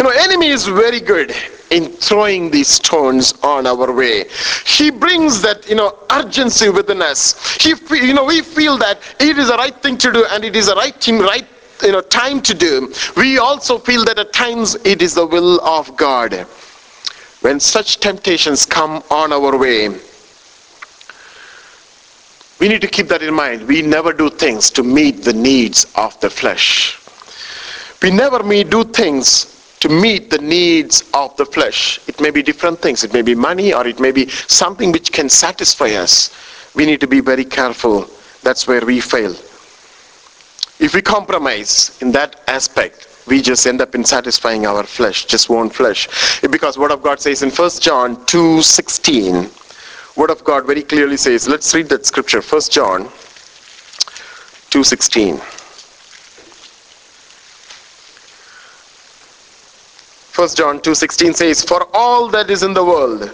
You 0.00 0.04
know, 0.04 0.10
enemy 0.10 0.48
is 0.48 0.66
very 0.66 0.98
good 0.98 1.32
in 1.70 1.88
throwing 1.88 2.50
these 2.50 2.68
stones 2.68 3.34
on 3.42 3.66
our 3.66 3.92
way. 3.92 4.24
He 4.64 4.90
brings 4.90 5.42
that, 5.42 5.68
you 5.68 5.74
know, 5.74 5.98
urgency 6.10 6.68
within 6.68 7.02
us. 7.02 7.56
He, 7.56 7.74
you 7.96 8.14
know, 8.14 8.24
we 8.24 8.42
feel 8.42 8.78
that 8.78 9.00
it 9.20 9.38
is 9.38 9.48
the 9.48 9.56
right 9.56 9.74
thing 9.82 9.98
to 9.98 10.12
do 10.12 10.24
and 10.30 10.44
it 10.44 10.54
is 10.54 10.66
the 10.66 10.76
right 10.76 10.94
thing, 10.94 11.18
right 11.18 11.46
you 11.82 11.92
know, 11.92 12.00
time 12.00 12.40
to 12.42 12.54
do. 12.54 12.92
We 13.16 13.38
also 13.38 13.78
feel 13.78 14.04
that 14.04 14.18
at 14.18 14.32
times 14.32 14.76
it 14.84 15.02
is 15.02 15.14
the 15.14 15.26
will 15.26 15.60
of 15.60 15.96
God. 15.96 16.32
When 17.42 17.60
such 17.60 18.00
temptations 18.00 18.64
come 18.64 19.02
on 19.10 19.32
our 19.32 19.56
way, 19.56 19.88
we 22.58 22.68
need 22.68 22.80
to 22.80 22.88
keep 22.88 23.08
that 23.08 23.22
in 23.22 23.34
mind. 23.34 23.68
We 23.68 23.82
never 23.82 24.12
do 24.12 24.30
things 24.30 24.70
to 24.70 24.82
meet 24.82 25.22
the 25.22 25.34
needs 25.34 25.86
of 25.94 26.18
the 26.20 26.30
flesh. 26.30 26.98
We 28.02 28.10
never 28.10 28.42
do 28.64 28.84
things 28.84 29.55
to 29.80 29.88
meet 29.88 30.30
the 30.30 30.38
needs 30.38 31.04
of 31.12 31.36
the 31.36 31.44
flesh. 31.44 32.00
It 32.08 32.20
may 32.20 32.30
be 32.30 32.42
different 32.42 32.80
things. 32.80 33.04
It 33.04 33.12
may 33.12 33.22
be 33.22 33.34
money 33.34 33.72
or 33.72 33.86
it 33.86 34.00
may 34.00 34.12
be 34.12 34.28
something 34.28 34.92
which 34.92 35.12
can 35.12 35.28
satisfy 35.28 35.90
us. 35.90 36.30
We 36.74 36.86
need 36.86 37.00
to 37.00 37.06
be 37.06 37.20
very 37.20 37.44
careful. 37.44 38.08
That's 38.42 38.66
where 38.66 38.84
we 38.84 39.00
fail. 39.00 39.34
If 40.78 40.94
we 40.94 41.02
compromise 41.02 41.96
in 42.02 42.12
that 42.12 42.40
aspect, 42.48 43.08
we 43.26 43.42
just 43.42 43.66
end 43.66 43.80
up 43.80 43.94
in 43.94 44.04
satisfying 44.04 44.66
our 44.66 44.84
flesh, 44.84 45.24
just 45.24 45.48
one 45.48 45.70
flesh. 45.70 46.40
Because 46.42 46.78
Word 46.78 46.92
of 46.92 47.02
God 47.02 47.18
says 47.20 47.42
in 47.42 47.50
1 47.50 47.70
John 47.80 48.16
2.16, 48.26 50.16
Word 50.16 50.30
of 50.30 50.44
God 50.44 50.66
very 50.66 50.82
clearly 50.82 51.16
says, 51.16 51.48
let's 51.48 51.74
read 51.74 51.88
that 51.88 52.06
scripture, 52.06 52.40
1 52.40 52.60
John 52.70 53.04
2.16. 54.70 55.55
1 60.36 60.48
John 60.54 60.80
2.16 60.80 61.34
says, 61.34 61.62
For 61.62 61.88
all 61.94 62.28
that 62.28 62.50
is 62.50 62.62
in 62.62 62.74
the 62.74 62.84
world, 62.84 63.30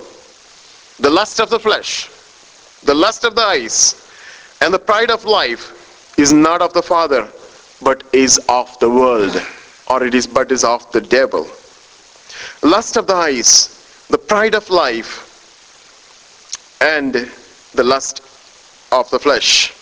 the 1.01 1.11
lust 1.11 1.41
of 1.41 1.51
the 1.51 1.59
flesh, 1.59 2.09
the 2.85 2.95
lust 2.95 3.25
of 3.25 3.35
the 3.35 3.43
eyes, 3.43 4.09
and 4.61 4.73
the 4.73 4.79
pride 4.79 5.11
of 5.11 5.25
life 5.25 6.15
is 6.19 6.33
not 6.33 6.63
of 6.63 6.73
the 6.73 6.83
Father, 6.83 7.29
but 7.83 8.05
is 8.13 8.39
of 8.49 8.79
the 8.79 8.89
world 8.89 9.37
or 9.93 10.05
it 10.05 10.15
is 10.15 10.27
but 10.27 10.51
is 10.51 10.65
of 10.65 10.91
the 10.93 11.01
devil. 11.01 11.47
Lust 12.63 12.97
of 12.97 13.07
the 13.07 13.15
eyes, 13.15 14.07
the 14.09 14.19
pride 14.19 14.55
of 14.55 14.69
life, 14.71 15.29
and 16.81 17.31
the 17.75 17.85
lust 17.85 18.23
of 18.91 19.09
the 19.11 19.19
flesh. 19.19 19.73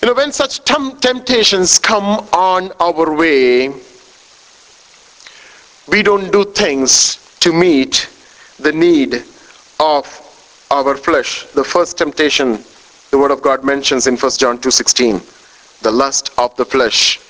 You 0.00 0.08
know, 0.08 0.14
when 0.14 0.32
such 0.32 0.64
temptations 0.64 1.78
come 1.78 2.26
on 2.32 2.72
our 2.80 3.14
way, 3.14 3.72
we 5.88 6.02
don't 6.02 6.30
do 6.32 6.44
things 6.44 7.18
to 7.40 7.52
meet 7.52 8.08
the 8.58 8.72
need 8.72 9.24
of 9.80 10.06
our 10.70 10.96
flesh. 10.96 11.44
The 11.54 11.64
first 11.64 11.98
temptation 11.98 12.64
the 13.12 13.18
word 13.18 13.30
of 13.30 13.42
God 13.42 13.62
mentions 13.62 14.06
in 14.06 14.16
1 14.16 14.32
John 14.38 14.58
2:16, 14.58 15.20
the 15.82 15.90
lust 15.92 16.30
of 16.38 16.56
the 16.56 16.64
flesh. 16.64 17.20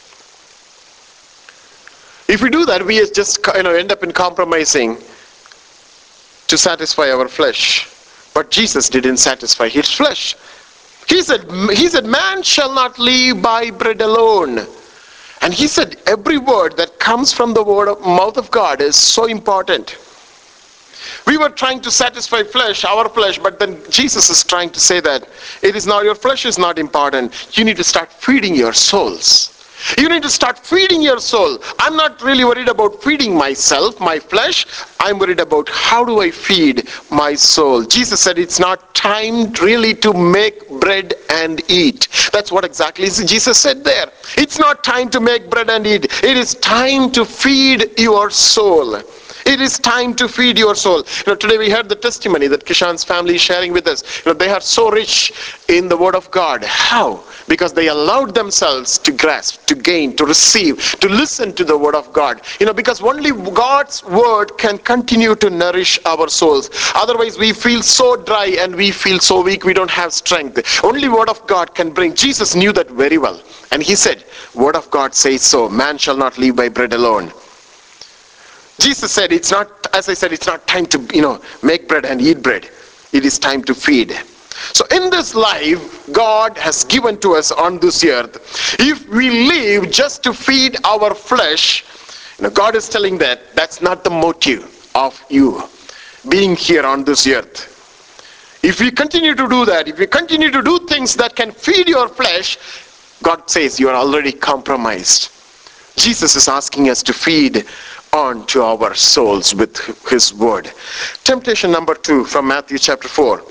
If 2.29 2.41
we 2.41 2.51
do 2.51 2.65
that, 2.67 2.87
we 2.87 3.05
just 3.11 3.45
you 3.57 3.65
know, 3.65 3.75
end 3.75 3.91
up 3.91 4.05
in 4.05 4.13
compromising 4.13 4.97
to 6.47 6.57
satisfy 6.57 7.11
our 7.11 7.27
flesh. 7.27 7.89
But 8.33 8.53
Jesus 8.53 8.89
didn't 8.89 9.17
satisfy 9.17 9.69
his 9.69 9.91
flesh. 9.91 10.37
He 11.09 11.21
said, 11.21 11.51
he 11.73 11.89
said, 11.89 12.07
man 12.07 12.45
shall 12.45 12.73
not 12.73 12.97
live 13.01 13.43
by 13.43 13.73
bread 13.73 14.01
alone. 14.01 14.65
And 15.43 15.53
he 15.53 15.67
said, 15.67 15.97
every 16.07 16.39
word 16.39 16.77
that 16.77 17.01
comes 17.01 17.33
from 17.33 17.53
the 17.53 17.63
word 17.65 17.89
of, 17.89 18.01
mouth 18.01 18.37
of 18.37 18.51
God 18.51 18.81
is 18.81 18.95
so 18.95 19.25
important. 19.27 19.99
We 21.27 21.37
were 21.37 21.49
trying 21.49 21.81
to 21.81 21.91
satisfy 21.91 22.45
flesh, 22.45 22.85
our 22.85 23.09
flesh, 23.09 23.39
but 23.39 23.59
then 23.59 23.83
Jesus 23.91 24.31
is 24.31 24.45
trying 24.45 24.71
to 24.71 24.81
say 24.81 25.01
that 25.01 25.29
it 25.63 25.75
is 25.75 25.87
not 25.87 26.05
your 26.05 26.15
flesh 26.15 26.47
is 26.47 26.59
not 26.59 26.79
important. 26.79 27.57
You 27.57 27.65
need 27.65 27.77
to 27.77 27.85
start 27.85 28.13
feeding 28.13 28.55
your 28.55 28.73
souls. 28.73 29.62
You 29.99 30.09
need 30.09 30.23
to 30.23 30.31
start 30.31 30.59
feeding 30.59 31.03
your 31.03 31.21
soul. 31.21 31.59
I'm 31.79 31.97
not 31.97 32.23
really 32.23 32.45
worried 32.45 32.69
about 32.69 33.03
feeding 33.03 33.35
myself, 33.35 33.99
my 34.01 34.19
flesh. 34.19 34.67
I'm 35.01 35.19
worried 35.19 35.41
about 35.41 35.69
how 35.69 36.05
do 36.05 36.21
I 36.21 36.31
feed 36.31 36.89
my 37.11 37.35
soul. 37.35 37.85
Jesus 37.85 38.21
said 38.21 38.39
it's 38.39 38.59
not 38.59 38.95
time 38.95 39.53
really 39.55 39.95
to 39.97 40.13
make 40.13 40.69
bread 40.81 41.15
and 41.31 41.63
eat. 41.71 42.09
That's 42.33 42.53
what 42.53 42.65
exactly 42.65 43.09
Jesus 43.09 43.59
said 43.59 43.85
there. 43.85 44.07
It's 44.37 44.59
not 44.59 44.85
time 44.85 45.11
to 45.11 45.21
make 45.21 45.51
bread 45.51 45.71
and 45.71 45.87
eat. 45.87 46.05
It 46.23 46.37
is 46.37 46.55
time 46.57 47.11
to 47.13 47.25
feed 47.25 47.99
your 47.99 48.31
soul. 48.31 49.03
It 49.45 49.61
is 49.61 49.79
time 49.79 50.15
to 50.15 50.29
feed 50.29 50.57
your 50.57 50.75
soul. 50.75 50.99
You 50.99 51.33
know, 51.33 51.35
today 51.35 51.59
we 51.59 51.69
heard 51.69 51.89
the 51.89 51.97
testimony 51.97 52.47
that 52.47 52.65
Kishan's 52.65 53.03
family 53.03 53.35
is 53.35 53.41
sharing 53.41 53.73
with 53.73 53.87
us. 53.87 54.25
You 54.25 54.33
know, 54.33 54.39
they 54.39 54.51
are 54.51 54.61
so 54.61 54.91
rich 54.91 55.33
in 55.69 55.89
the 55.89 55.97
Word 55.97 56.15
of 56.15 56.31
God. 56.31 56.65
How? 56.65 57.25
Because 57.49 57.73
they 57.73 57.89
allowed 57.89 58.35
themselves 58.35 58.99
to 58.99 59.11
grasp, 59.11 59.67
to 59.67 59.75
gain, 59.75 60.15
to 60.17 60.25
receive, 60.25 60.81
to 61.01 61.09
listen 61.09 61.53
to 61.55 61.65
the 61.65 61.77
Word 61.77 61.95
of 61.95 62.13
God. 62.13 62.41
You 62.61 62.67
know, 62.67 62.73
because 62.73 63.03
only 63.03 63.33
God's 63.33 64.05
Word 64.05 64.57
can 64.59 64.79
continue 64.79 65.35
to 65.37 65.51
nourish 65.51 65.99
our 66.07 66.29
souls. 66.29 66.71
Otherwise, 66.95 67.37
we 67.39 67.53
feel 67.53 67.83
so 67.83 68.17
dry 68.17 68.47
and 68.61 68.77
we 68.77 68.91
feel 68.91 69.19
so 69.19 69.43
weak, 69.43 69.65
we 69.65 69.75
don't 69.75 69.91
have 69.91 70.13
strength. 70.13 70.85
Only 70.85 71.09
Word 71.09 71.29
of 71.29 71.45
God 71.47 71.75
can 71.75 71.91
bring. 71.91 72.15
Jesus 72.15 72.55
knew 72.55 72.73
that 72.73 72.91
very 72.91 73.19
well. 73.19 73.43
And 73.73 73.83
he 73.83 73.97
said, 73.97 74.25
Word 74.55 74.77
of 74.77 74.91
God 74.91 75.15
says 75.15 75.43
so, 75.43 75.69
man 75.69 75.99
shall 75.99 76.17
not 76.17 76.39
live 76.39 76.57
by 76.57 76.69
bread 76.69 76.93
alone 76.93 77.33
Jesus 78.83 79.13
said, 79.13 79.33
it's 79.33 79.53
not, 79.53 79.71
as 79.95 80.09
I 80.09 80.15
said, 80.15 80.33
it's 80.33 80.47
not 80.47 80.67
time 80.67 80.87
to, 80.87 81.01
you 81.15 81.23
know, 81.23 81.41
make 81.63 81.87
bread 81.87 82.05
and 82.05 82.21
eat 82.21 82.43
bread. 82.43 82.69
It 83.13 83.25
is 83.25 83.39
time 83.39 83.63
to 83.65 83.75
feed. 83.75 84.11
So 84.75 84.85
in 84.91 85.09
this 85.09 85.37
life, 85.37 86.13
God 86.13 86.59
has 86.59 86.83
given 86.85 87.19
to 87.21 87.35
us 87.37 87.53
on 87.53 87.79
this 87.79 88.05
earth. 88.05 88.77
If 88.81 89.09
we 89.09 89.31
live 89.31 89.93
just 89.93 90.25
to 90.25 90.35
feed 90.35 90.77
our 90.85 91.15
flesh, 91.15 91.85
you 92.39 92.45
know, 92.45 92.51
God 92.51 92.75
is 92.75 92.89
telling 92.89 93.19
that 93.19 93.55
that's 93.55 93.81
not 93.81 94.03
the 94.03 94.11
motive 94.11 94.91
of 94.97 95.23
you 95.31 95.63
being 96.29 96.57
here 96.57 96.85
on 96.85 97.05
this 97.05 97.25
earth. 97.29 97.69
If 98.65 98.81
we 98.81 98.91
continue 98.91 99.37
to 99.37 99.49
do 99.49 99.65
that, 99.65 99.87
if 99.87 99.99
we 99.99 100.07
continue 100.09 100.51
to 100.51 100.63
do 100.63 100.81
things 100.87 101.15
that 101.17 101.37
can 101.37 101.53
feed 101.53 101.89
your 101.89 102.09
flesh, 102.09 102.59
God 103.23 103.49
says 103.49 103.79
you 103.79 103.89
are 103.89 103.95
already 103.95 104.33
compromised. 104.33 105.31
Jesus 105.97 106.35
is 106.35 106.49
asking 106.49 106.89
us 106.89 107.03
to 107.05 107.13
feed 107.13 107.65
on 108.13 108.45
to 108.47 108.63
our 108.63 108.95
souls 108.95 109.55
with 109.55 109.79
his 110.07 110.35
word. 110.35 110.71
Temptation 111.25 111.71
number 111.71 111.95
two 111.95 112.25
from 112.25 112.47
Matthew 112.47 112.77
chapter 112.77 113.09
4. 113.09 113.43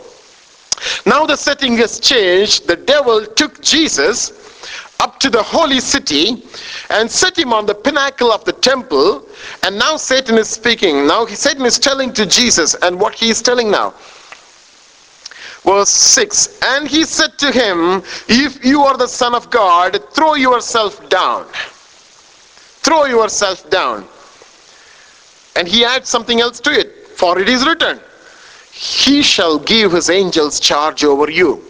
Now 1.08 1.26
the 1.26 1.36
setting 1.36 1.76
has 1.78 2.00
changed. 2.00 2.68
The 2.68 2.76
devil 2.76 3.26
took 3.26 3.60
Jesus 3.62 4.32
up 5.00 5.20
to 5.20 5.32
the 5.32 5.42
holy 5.42 5.80
city 5.80 6.44
and 6.92 7.10
set 7.10 7.36
him 7.40 7.54
on 7.54 7.66
the 7.66 7.74
pinnacle 7.74 8.32
of 8.32 8.46
the 8.46 8.54
temple. 8.54 9.28
And 9.64 9.80
now 9.80 9.98
Satan 9.98 10.38
is 10.38 10.48
speaking. 10.50 11.08
Now 11.08 11.26
he 11.26 11.34
Satan 11.34 11.66
is 11.66 11.80
telling 11.80 12.14
to 12.14 12.28
Jesus, 12.28 12.76
and 12.84 13.00
what 13.00 13.16
he 13.16 13.30
is 13.32 13.42
telling 13.42 13.72
now. 13.72 13.96
Verse 15.64 15.90
6 15.90 16.60
And 16.62 16.88
he 16.88 17.04
said 17.04 17.40
to 17.40 17.52
him, 17.52 18.04
If 18.28 18.64
you 18.64 18.82
are 18.84 18.98
the 18.98 19.08
Son 19.08 19.34
of 19.34 19.50
God, 19.50 20.00
throw 20.14 20.36
yourself 20.36 21.10
down. 21.10 21.48
Throw 22.84 23.06
yourself 23.06 23.68
down. 23.72 24.08
And 25.56 25.68
he 25.68 25.84
adds 25.86 26.10
something 26.10 26.40
else 26.42 26.60
to 26.62 26.72
it. 26.72 27.08
For 27.16 27.40
it 27.40 27.50
is 27.50 27.66
written, 27.66 28.00
He 28.72 29.22
shall 29.22 29.60
give 29.60 29.92
his 29.92 30.10
angels 30.10 30.60
charge 30.60 31.04
over 31.04 31.30
you. 31.30 31.64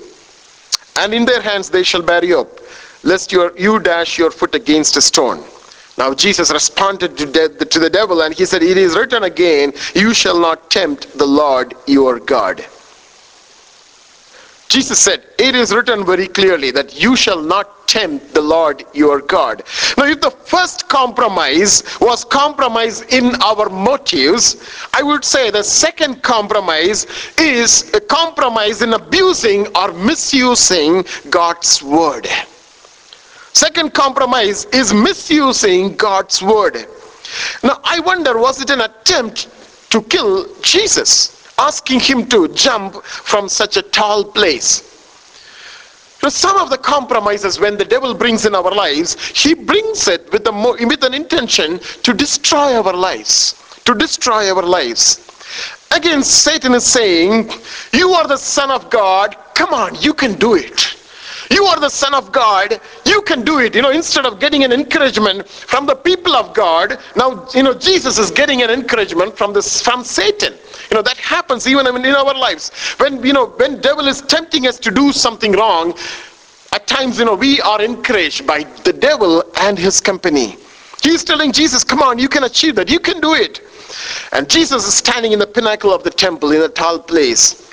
And 1.00 1.14
in 1.14 1.26
their 1.26 1.42
hands 1.42 1.70
they 1.70 1.84
shall 1.84 2.02
bear 2.02 2.24
you 2.24 2.42
up, 2.42 2.60
lest 3.04 3.32
your, 3.32 3.58
you 3.58 3.80
dash 3.80 4.18
your 4.18 4.32
foot 4.32 4.56
against 4.56 4.98
a 4.98 5.02
stone. 5.02 5.44
Now 5.98 6.14
Jesus 6.14 6.52
responded 6.52 7.18
to, 7.18 7.26
de- 7.26 7.66
to 7.66 7.80
the 7.80 7.90
devil 7.90 8.22
and 8.22 8.34
he 8.34 8.46
said, 8.46 8.64
It 8.64 8.78
is 8.78 8.96
written 8.96 9.24
again, 9.24 9.74
You 9.94 10.14
shall 10.14 10.40
not 10.40 10.72
tempt 10.72 11.18
the 11.18 11.26
Lord 11.26 11.74
your 11.88 12.20
God. 12.20 12.66
Jesus 14.72 15.00
said, 15.00 15.26
It 15.38 15.54
is 15.54 15.76
written 15.76 16.06
very 16.06 16.28
clearly 16.28 16.72
that 16.72 16.98
you 16.98 17.18
shall 17.18 17.42
not 17.42 17.90
tempt 17.90 18.34
the 18.34 18.40
Lord 18.40 18.86
your 18.94 19.20
God. 19.20 19.64
Now, 19.98 20.06
if 20.06 20.22
the 20.22 20.32
first 20.32 20.88
compromise 20.88 21.84
was 22.00 22.24
compromise 22.24 23.02
in 23.02 23.36
our 23.44 23.68
motives, 23.68 24.66
I 24.94 25.04
would 25.04 25.26
say 25.26 25.52
the 25.52 25.62
second 25.62 26.24
compromise 26.24 27.06
is 27.38 27.94
a 27.94 28.00
compromise 28.00 28.82
in 28.82 28.94
abusing 28.94 29.68
or 29.76 29.92
misusing 29.92 31.04
God's 31.30 31.84
word. 31.84 32.30
Second 33.52 33.94
compromise 33.94 34.64
is 34.72 34.94
misusing 34.94 35.98
God's 35.98 36.42
word. 36.42 36.88
Now, 37.62 37.82
I 37.84 38.00
wonder, 38.00 38.40
was 38.40 38.62
it 38.62 38.70
an 38.70 38.80
attempt 38.80 39.50
to 39.90 40.02
kill 40.04 40.48
Jesus? 40.62 41.41
Asking 41.58 42.00
him 42.00 42.28
to 42.28 42.48
jump 42.50 43.04
from 43.04 43.48
such 43.50 43.78
a 43.78 43.82
tall 43.82 44.24
place. 44.24 44.88
So 46.22 46.30
some 46.30 46.58
of 46.58 46.70
the 46.70 46.78
compromises 46.78 47.60
when 47.60 47.78
the 47.78 47.86
devil 47.86 48.14
brings 48.14 48.46
in 48.46 48.54
our 48.54 48.72
lives, 48.72 49.18
he 49.30 49.56
brings 49.56 50.08
it 50.08 50.32
with, 50.32 50.44
the, 50.44 50.52
with 50.88 51.04
an 51.04 51.16
intention 51.16 51.80
to 52.04 52.14
destroy 52.14 52.76
our 52.76 52.94
lives. 52.94 53.56
To 53.86 53.96
destroy 53.96 54.54
our 54.54 54.62
lives. 54.62 55.28
Again, 55.90 56.22
Satan 56.24 56.74
is 56.76 56.86
saying, 56.86 57.50
You 57.92 58.12
are 58.12 58.28
the 58.28 58.38
Son 58.38 58.70
of 58.70 58.90
God. 58.92 59.36
Come 59.56 59.74
on, 59.74 59.96
you 59.96 60.14
can 60.14 60.34
do 60.36 60.54
it. 60.54 60.96
You 61.52 61.66
are 61.66 61.80
the 61.80 61.90
Son 61.90 62.14
of 62.14 62.32
God. 62.32 62.80
You 63.06 63.22
can 63.24 63.44
do 63.44 63.60
it. 63.60 63.76
You 63.76 63.82
know, 63.82 63.90
instead 63.90 64.26
of 64.26 64.40
getting 64.40 64.64
an 64.64 64.72
encouragement 64.72 65.50
from 65.50 65.86
the 65.86 65.96
people 65.96 66.34
of 66.36 66.54
God, 66.54 66.98
now, 67.18 67.46
you 67.54 67.64
know, 67.64 67.74
Jesus 67.74 68.18
is 68.18 68.32
getting 68.32 68.62
an 68.62 68.70
encouragement 68.70 69.38
from 69.38 69.52
this 69.54 69.82
from 69.82 70.04
Satan. 70.04 70.54
You 70.92 70.98
know, 70.98 71.02
that 71.04 71.18
happens 71.18 71.68
even 71.68 71.88
in 71.88 72.06
our 72.16 72.34
lives. 72.34 72.70
When, 72.98 73.24
you 73.24 73.32
know, 73.32 73.48
when 73.48 73.80
devil 73.80 74.08
is 74.10 74.22
tempting 74.22 74.68
us 74.68 74.78
to 74.80 74.92
do 74.92 75.14
something 75.14 75.54
wrong, 75.54 75.98
at 76.74 76.86
times, 76.86 77.18
you 77.18 77.24
know, 77.24 77.36
we 77.36 77.62
are 77.62 77.82
encouraged 77.82 78.46
by 78.46 78.64
the 78.84 78.92
devil 78.92 79.44
and 79.62 79.80
his 79.80 80.02
company. 80.02 80.58
He's 81.02 81.24
telling 81.24 81.54
Jesus, 81.54 81.86
come 81.86 82.02
on, 82.02 82.20
you 82.20 82.28
can 82.28 82.44
achieve 82.44 82.76
that. 82.76 82.90
You 82.90 83.00
can 83.00 83.22
do 83.22 83.34
it. 83.34 83.62
And 84.34 84.50
Jesus 84.50 84.86
is 84.86 84.94
standing 84.94 85.32
in 85.32 85.40
the 85.40 85.48
pinnacle 85.48 85.94
of 85.94 86.04
the 86.04 86.10
temple 86.10 86.52
in 86.52 86.62
a 86.62 86.68
tall 86.68 87.00
place. 87.00 87.70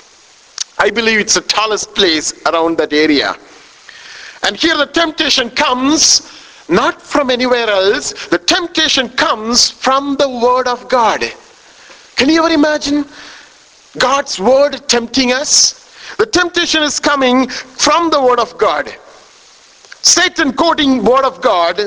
I 0.77 0.89
believe 0.89 1.19
it's 1.19 1.33
the 1.33 1.41
tallest 1.41 1.93
place 1.93 2.41
around 2.45 2.77
that 2.77 2.93
area. 2.93 3.35
And 4.43 4.55
here 4.55 4.77
the 4.77 4.85
temptation 4.85 5.49
comes 5.49 6.21
not 6.69 7.01
from 7.01 7.29
anywhere 7.29 7.69
else. 7.69 8.13
The 8.27 8.37
temptation 8.37 9.09
comes 9.09 9.69
from 9.69 10.15
the 10.15 10.29
Word 10.29 10.67
of 10.67 10.87
God. 10.87 11.33
Can 12.19 12.27
you 12.27 12.43
ever 12.43 12.53
imagine 12.53 13.05
God's 13.97 14.41
Word 14.41 14.85
tempting 14.89 15.31
us? 15.31 16.15
The 16.17 16.25
temptation 16.25 16.83
is 16.83 16.99
coming 16.99 17.47
from 17.47 18.09
the 18.09 18.21
Word 18.21 18.39
of 18.39 18.57
God. 18.57 18.93
Satan 20.01 20.51
quoting 20.51 21.01
Word 21.01 21.23
of 21.23 21.41
God, 21.41 21.77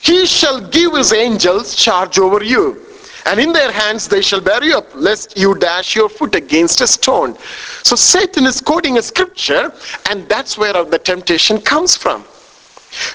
He 0.00 0.26
shall 0.26 0.60
give 0.60 0.94
His 0.94 1.12
angels 1.12 1.76
charge 1.76 2.18
over 2.18 2.42
you 2.42 2.84
and 3.26 3.38
in 3.38 3.52
their 3.52 3.70
hands 3.70 4.08
they 4.08 4.20
shall 4.20 4.40
bear 4.40 4.64
you 4.64 4.76
up, 4.76 4.88
lest 4.96 5.36
you 5.36 5.54
dash 5.54 5.94
your 5.94 6.08
foot 6.08 6.34
against 6.34 6.80
a 6.80 6.86
stone. 6.88 7.36
So 7.84 7.94
Satan 7.94 8.46
is 8.46 8.60
quoting 8.60 8.98
a 8.98 9.02
scripture, 9.02 9.72
and 10.10 10.28
that's 10.28 10.58
where 10.58 10.72
the 10.72 10.98
temptation 10.98 11.60
comes 11.60 11.96
from. 11.96 12.24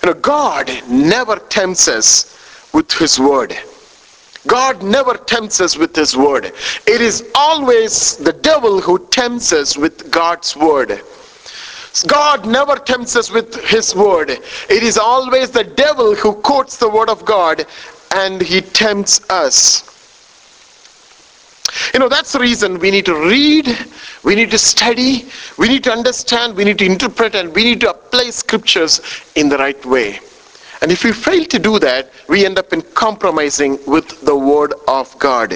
You 0.01 0.13
know, 0.13 0.19
God 0.21 0.71
never 0.87 1.35
tempts 1.35 1.89
us 1.89 2.71
with 2.73 2.89
his 2.93 3.19
word. 3.19 3.57
God 4.47 4.83
never 4.83 5.15
tempts 5.15 5.59
us 5.59 5.77
with 5.77 5.95
his 5.95 6.15
word. 6.15 6.45
It 6.87 7.01
is 7.01 7.29
always 7.33 8.17
the 8.17 8.33
devil 8.33 8.79
who 8.79 8.99
tempts 9.07 9.51
us 9.53 9.77
with 9.77 10.11
God's 10.11 10.55
word. 10.55 11.01
God 12.07 12.45
never 12.45 12.75
tempts 12.75 13.15
us 13.15 13.31
with 13.31 13.55
his 13.65 13.95
word. 13.95 14.29
It 14.29 14.83
is 14.83 14.97
always 14.97 15.51
the 15.51 15.63
devil 15.63 16.13
who 16.13 16.33
quotes 16.33 16.77
the 16.77 16.89
word 16.89 17.09
of 17.09 17.25
God 17.25 17.65
and 18.13 18.41
he 18.41 18.61
tempts 18.61 19.27
us. 19.29 19.91
You 21.93 21.99
know, 21.99 22.09
that's 22.09 22.31
the 22.33 22.39
reason 22.39 22.79
we 22.79 22.91
need 22.91 23.05
to 23.05 23.15
read, 23.15 23.67
we 24.23 24.35
need 24.35 24.51
to 24.51 24.57
study, 24.57 25.27
we 25.57 25.67
need 25.67 25.83
to 25.85 25.91
understand, 25.91 26.55
we 26.55 26.63
need 26.63 26.79
to 26.79 26.85
interpret, 26.85 27.35
and 27.35 27.53
we 27.53 27.63
need 27.63 27.81
to 27.81 27.89
apply 27.89 28.29
scriptures 28.29 29.01
in 29.35 29.49
the 29.49 29.57
right 29.57 29.83
way. 29.85 30.19
And 30.81 30.91
if 30.91 31.03
we 31.03 31.11
fail 31.11 31.45
to 31.45 31.59
do 31.59 31.79
that, 31.79 32.11
we 32.27 32.45
end 32.45 32.59
up 32.59 32.73
in 32.73 32.81
compromising 32.81 33.79
with 33.85 34.21
the 34.21 34.35
word 34.35 34.73
of 34.87 35.17
God. 35.19 35.51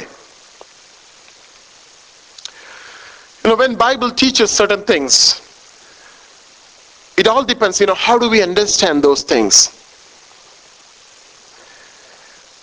You 3.44 3.50
know, 3.50 3.56
when 3.56 3.76
Bible 3.76 4.12
teaches 4.12 4.52
certain 4.52 4.84
things, 4.84 5.42
it 7.18 7.28
all 7.28 7.44
depends, 7.44 7.80
you 7.80 7.86
know, 7.86 7.96
how 7.96 8.18
do 8.18 8.30
we 8.30 8.42
understand 8.42 9.04
those 9.04 9.24
things? 9.24 9.76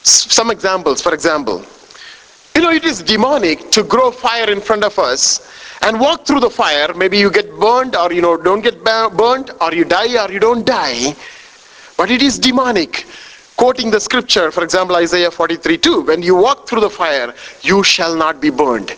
some 0.07 0.51
examples, 0.51 1.03
for 1.03 1.13
example, 1.13 1.65
you 2.55 2.63
know, 2.63 2.71
it 2.71 2.85
is 2.85 3.03
demonic 3.03 3.71
to 3.73 3.83
grow 3.83 4.11
fire 4.11 4.49
in 4.51 4.61
front 4.61 4.85
of 4.85 4.99
us 4.99 5.51
and 5.83 5.99
walk 6.01 6.25
through 6.25 6.41
the 6.41 6.49
fire. 6.51 6.93
Maybe 6.95 7.19
you 7.19 7.31
get 7.31 7.51
burned 7.59 7.97
or, 7.97 8.13
you 8.13 8.23
know, 8.23 8.37
don't 8.37 8.63
get 8.63 8.83
burnt 8.85 9.51
or 9.61 9.75
you 9.75 9.85
die 9.85 10.23
or 10.25 10.31
you 10.31 10.39
don't 10.39 10.65
die. 10.65 11.15
But 11.97 12.11
it 12.11 12.23
is 12.23 12.39
demonic. 12.39 13.07
Quoting 13.57 13.91
the 13.91 14.01
scripture, 14.01 14.51
for 14.51 14.63
example, 14.63 14.97
Isaiah 14.97 15.31
43 15.31 15.79
2, 15.79 16.01
when 16.03 16.23
you 16.23 16.35
walk 16.35 16.69
through 16.69 16.83
the 16.83 16.91
fire, 16.91 17.35
you 17.63 17.83
shall 17.83 18.15
not 18.15 18.41
be 18.41 18.51
burned. 18.51 18.95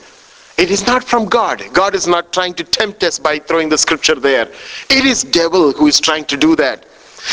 It 0.56 0.72
is 0.72 0.84
not 0.84 1.04
from 1.04 1.26
God. 1.26 1.62
God 1.72 1.94
is 1.94 2.08
not 2.08 2.32
trying 2.32 2.54
to 2.54 2.64
tempt 2.64 3.04
us 3.04 3.20
by 3.20 3.38
throwing 3.38 3.68
the 3.68 3.78
scripture 3.78 4.16
there. 4.16 4.48
It 4.90 5.04
is 5.04 5.22
devil 5.22 5.72
who 5.72 5.86
is 5.86 6.00
trying 6.00 6.24
to 6.24 6.36
do 6.36 6.56
that. 6.56 6.84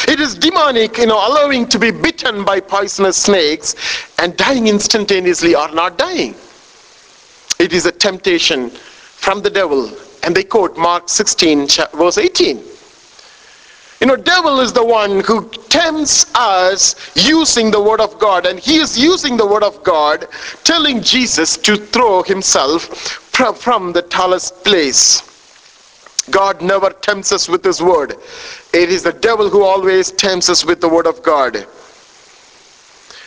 It 0.08 0.20
is 0.20 0.36
demonic, 0.36 1.00
you 1.00 1.08
know, 1.08 1.18
allowing 1.18 1.68
to 1.70 1.80
be 1.80 1.90
bitten 1.90 2.46
by 2.46 2.60
poisonous 2.60 3.18
snakes 3.18 3.76
and 4.20 4.38
dying 4.38 4.68
instantaneously 4.68 5.56
or 5.56 5.72
not 5.72 5.98
dying. 5.98 6.36
It 7.58 7.74
is 7.74 7.88
a 7.88 7.92
temptation 7.92 8.70
from 8.70 9.42
the 9.42 9.50
devil. 9.50 9.92
And 10.22 10.36
they 10.36 10.44
quote 10.44 10.78
Mark 10.78 11.10
16, 11.10 11.68
verse 11.94 12.20
18. 12.20 12.64
You 14.02 14.08
know, 14.08 14.16
devil 14.16 14.60
is 14.60 14.74
the 14.74 14.86
one 14.86 15.22
who 15.22 15.50
tempts 15.70 16.34
us 16.36 16.96
using 17.16 17.72
the 17.72 17.82
word 17.82 18.02
of 18.02 18.20
God. 18.20 18.46
And 18.46 18.60
he 18.60 18.78
is 18.78 19.00
using 19.00 19.38
the 19.38 19.48
word 19.48 19.64
of 19.64 19.84
God, 19.84 20.28
telling 20.64 21.02
Jesus 21.02 21.56
to 21.58 21.78
throw 21.78 22.22
himself 22.24 22.84
from 23.58 23.94
the 23.94 24.02
tallest 24.02 24.64
place. 24.64 25.22
God 26.30 26.62
never 26.62 26.90
tempts 26.90 27.32
us 27.32 27.48
with 27.48 27.64
his 27.64 27.82
word. 27.82 28.16
It 28.74 28.90
is 28.90 29.04
the 29.04 29.14
devil 29.14 29.50
who 29.50 29.64
always 29.64 30.12
tempts 30.12 30.50
us 30.50 30.66
with 30.66 30.82
the 30.82 30.90
word 30.90 31.08
of 31.08 31.22
God. 31.24 31.66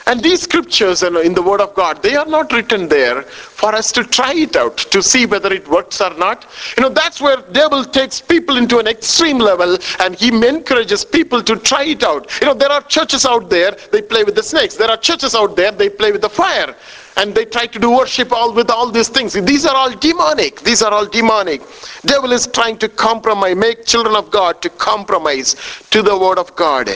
And 0.08 0.22
these 0.22 0.40
scriptures 0.40 1.02
in 1.02 1.34
the 1.34 1.42
Word 1.42 1.60
of 1.60 1.74
God, 1.74 2.02
they 2.02 2.16
are 2.16 2.24
not 2.24 2.50
written 2.50 2.88
there 2.88 3.20
for 3.24 3.74
us 3.74 3.92
to 3.92 4.02
try 4.04 4.32
it 4.32 4.56
out, 4.56 4.78
to 4.78 5.02
see 5.02 5.26
whether 5.26 5.52
it 5.52 5.68
works 5.68 6.00
or 6.00 6.14
not. 6.14 6.46
You 6.78 6.82
know, 6.82 6.88
that's 6.88 7.20
where 7.20 7.42
devil 7.52 7.84
takes 7.84 8.18
people 8.18 8.56
into 8.56 8.78
an 8.78 8.86
extreme 8.86 9.36
level 9.36 9.76
and 10.00 10.14
he 10.14 10.28
encourages 10.28 11.04
people 11.04 11.42
to 11.42 11.56
try 11.56 11.84
it 11.84 12.02
out. 12.02 12.26
You 12.40 12.46
know, 12.46 12.54
there 12.54 12.72
are 12.72 12.80
churches 12.80 13.26
out 13.26 13.50
there, 13.50 13.76
they 13.92 14.00
play 14.00 14.24
with 14.24 14.34
the 14.34 14.42
snakes. 14.42 14.76
There 14.76 14.88
are 14.88 14.96
churches 14.96 15.34
out 15.34 15.56
there, 15.56 15.72
they 15.72 15.90
play 15.90 16.10
with 16.10 16.22
the 16.22 16.30
fire. 16.30 16.74
And 17.18 17.34
they 17.34 17.44
try 17.44 17.66
to 17.66 17.78
do 17.78 17.90
worship 17.90 18.32
all 18.32 18.54
with 18.54 18.70
all 18.70 18.90
these 18.90 19.10
things. 19.10 19.34
These 19.34 19.66
are 19.66 19.76
all 19.76 19.90
demonic. 19.90 20.60
These 20.62 20.80
are 20.80 20.90
all 20.90 21.04
demonic. 21.04 21.60
Devil 22.06 22.32
is 22.32 22.46
trying 22.46 22.78
to 22.78 22.88
compromise, 22.88 23.56
make 23.56 23.84
children 23.84 24.16
of 24.16 24.30
God 24.30 24.62
to 24.62 24.70
compromise 24.70 25.54
to 25.90 26.00
the 26.00 26.16
word 26.16 26.38
of 26.38 26.56
God. 26.56 26.88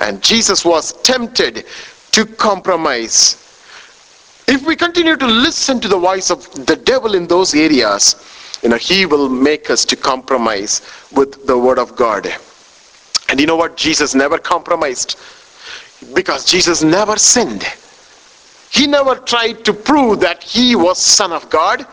And 0.00 0.22
Jesus 0.22 0.64
was 0.64 0.94
tempted 1.02 1.66
to 2.18 2.26
compromise. 2.26 3.36
If 4.48 4.66
we 4.66 4.74
continue 4.74 5.16
to 5.16 5.26
listen 5.26 5.78
to 5.80 5.86
the 5.86 5.98
voice 5.98 6.30
of 6.30 6.50
the 6.66 6.74
devil 6.74 7.14
in 7.14 7.28
those 7.28 7.54
areas, 7.54 8.16
you 8.60 8.70
know, 8.70 8.76
he 8.76 9.06
will 9.06 9.28
make 9.28 9.70
us 9.70 9.84
to 9.84 9.94
compromise 9.94 10.82
with 11.14 11.46
the 11.46 11.56
word 11.56 11.78
of 11.78 11.94
God. 11.94 12.26
And 13.28 13.38
you 13.38 13.46
know 13.46 13.54
what? 13.54 13.76
Jesus 13.76 14.16
never 14.16 14.36
compromised 14.36 15.16
because 16.12 16.44
Jesus 16.44 16.82
never 16.82 17.16
sinned. 17.16 17.62
He 18.70 18.88
never 18.88 19.14
tried 19.14 19.64
to 19.66 19.72
prove 19.72 20.18
that 20.18 20.42
he 20.42 20.74
was 20.74 20.98
son 20.98 21.30
of 21.30 21.48
God. 21.50 21.86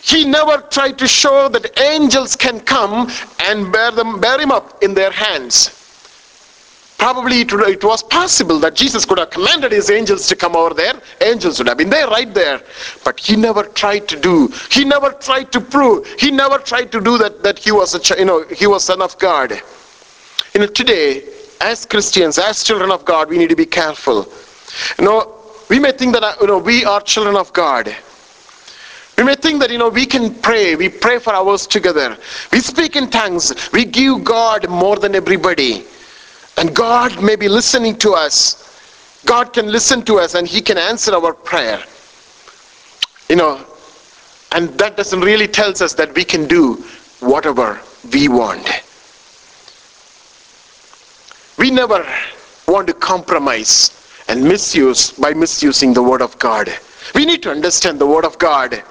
He 0.00 0.24
never 0.24 0.58
tried 0.58 0.96
to 0.98 1.08
show 1.08 1.48
that 1.48 1.76
angels 1.80 2.36
can 2.36 2.60
come 2.60 3.10
and 3.40 3.72
bear 3.72 3.90
them 3.90 4.20
bear 4.20 4.40
him 4.40 4.52
up 4.52 4.80
in 4.80 4.94
their 4.94 5.10
hands. 5.10 5.83
Probably 6.98 7.40
it, 7.40 7.52
it, 7.52 7.84
was 7.84 8.02
possible 8.02 8.58
that 8.60 8.74
Jesus 8.74 9.04
could 9.04 9.18
have 9.18 9.30
commanded 9.30 9.72
his 9.72 9.90
angels 9.90 10.26
to 10.28 10.36
come 10.36 10.56
over 10.56 10.74
there. 10.74 10.94
Angels 11.20 11.58
would 11.58 11.68
have 11.68 11.76
been 11.76 11.90
there, 11.90 12.08
right 12.08 12.32
there. 12.32 12.62
But 13.04 13.20
he 13.20 13.36
never 13.36 13.64
tried 13.64 14.08
to 14.08 14.18
do. 14.18 14.48
He 14.70 14.84
never 14.84 15.10
tried 15.10 15.52
to 15.52 15.60
prove. 15.60 16.06
He 16.18 16.30
never 16.30 16.58
tried 16.58 16.92
to 16.92 17.00
do 17.00 17.18
that. 17.18 17.42
That 17.42 17.58
he 17.58 17.72
was 17.72 17.94
a, 17.94 18.18
you 18.18 18.24
know, 18.24 18.44
he 18.44 18.66
was 18.66 18.84
son 18.84 19.02
of 19.02 19.18
God. 19.18 19.60
You 20.54 20.60
know, 20.60 20.66
today, 20.66 21.24
as 21.60 21.84
Christians, 21.84 22.38
as 22.38 22.62
children 22.62 22.90
of 22.90 23.04
God, 23.04 23.28
we 23.28 23.38
need 23.38 23.48
to 23.48 23.56
be 23.56 23.66
careful. 23.66 24.28
You 24.98 25.04
know, 25.04 25.34
we 25.68 25.78
may 25.78 25.92
think 25.92 26.12
that 26.14 26.22
uh, 26.22 26.34
you 26.40 26.46
know 26.46 26.58
we 26.58 26.84
are 26.84 27.00
children 27.00 27.36
of 27.36 27.52
God. 27.52 27.94
We 29.16 29.24
may 29.24 29.34
think 29.34 29.60
that 29.60 29.70
you 29.70 29.78
know 29.78 29.88
we 29.88 30.06
can 30.06 30.34
pray. 30.34 30.74
We 30.76 30.88
pray 30.88 31.18
for 31.18 31.34
hours 31.34 31.66
together. 31.66 32.16
We 32.52 32.60
speak 32.60 32.96
in 32.96 33.10
tongues. 33.10 33.52
We 33.72 33.84
give 33.84 34.24
God 34.24 34.68
more 34.68 34.96
than 34.96 35.14
everybody. 35.14 35.84
And 36.56 36.74
God 36.74 37.22
may 37.22 37.36
be 37.36 37.48
listening 37.48 37.96
to 37.98 38.12
us. 38.12 38.60
God 39.26 39.52
can 39.52 39.70
listen 39.70 40.02
to 40.02 40.18
us 40.18 40.34
and 40.34 40.46
He 40.46 40.60
can 40.60 40.78
answer 40.78 41.14
our 41.14 41.32
prayer. 41.32 41.82
You 43.28 43.36
know, 43.36 43.66
and 44.52 44.68
that 44.78 44.96
doesn't 44.96 45.20
really 45.20 45.48
tells 45.48 45.82
us 45.82 45.94
that 45.94 46.14
we 46.14 46.24
can 46.24 46.46
do 46.46 46.74
whatever 47.20 47.80
we 48.12 48.28
want. 48.28 48.68
We 51.58 51.70
never 51.70 52.06
want 52.68 52.86
to 52.88 52.94
compromise 52.94 53.90
and 54.28 54.42
misuse 54.44 55.12
by 55.12 55.34
misusing 55.34 55.94
the 55.94 56.02
word 56.02 56.22
of 56.22 56.38
God. 56.38 56.68
We 57.14 57.26
need 57.26 57.42
to 57.44 57.50
understand 57.50 57.98
the 57.98 58.06
word 58.06 58.24
of 58.24 58.38
God 58.38 58.82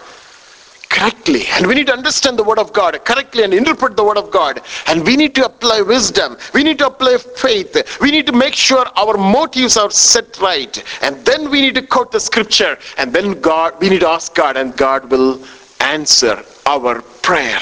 correctly. 0.93 1.47
And 1.53 1.65
we 1.65 1.75
need 1.75 1.87
to 1.87 1.93
understand 1.93 2.37
the 2.37 2.43
Word 2.43 2.59
of 2.59 2.71
God 2.71 3.03
correctly 3.03 3.43
and 3.43 3.53
interpret 3.53 3.97
the 3.97 4.03
Word 4.03 4.17
of 4.17 4.29
God. 4.31 4.61
And 4.87 5.03
we 5.03 5.17
need 5.17 5.33
to 5.35 5.45
apply 5.45 5.81
wisdom. 5.81 6.37
We 6.53 6.63
need 6.63 6.77
to 6.79 6.87
apply 6.87 7.17
faith. 7.17 7.99
We 7.99 8.11
need 8.11 8.27
to 8.27 8.31
make 8.31 8.53
sure 8.53 8.85
our 8.95 9.17
motives 9.17 9.75
are 9.75 9.89
set 9.89 10.39
right. 10.39 10.81
And 11.01 11.17
then 11.25 11.49
we 11.49 11.61
need 11.61 11.75
to 11.75 11.81
quote 11.81 12.11
the 12.11 12.19
scripture. 12.19 12.77
And 12.97 13.11
then 13.11 13.41
God, 13.41 13.73
we 13.81 13.89
need 13.89 14.01
to 14.01 14.09
ask 14.09 14.33
God, 14.35 14.55
and 14.55 14.77
God 14.77 15.09
will 15.09 15.43
answer 15.79 16.43
our 16.65 17.01
prayer. 17.01 17.59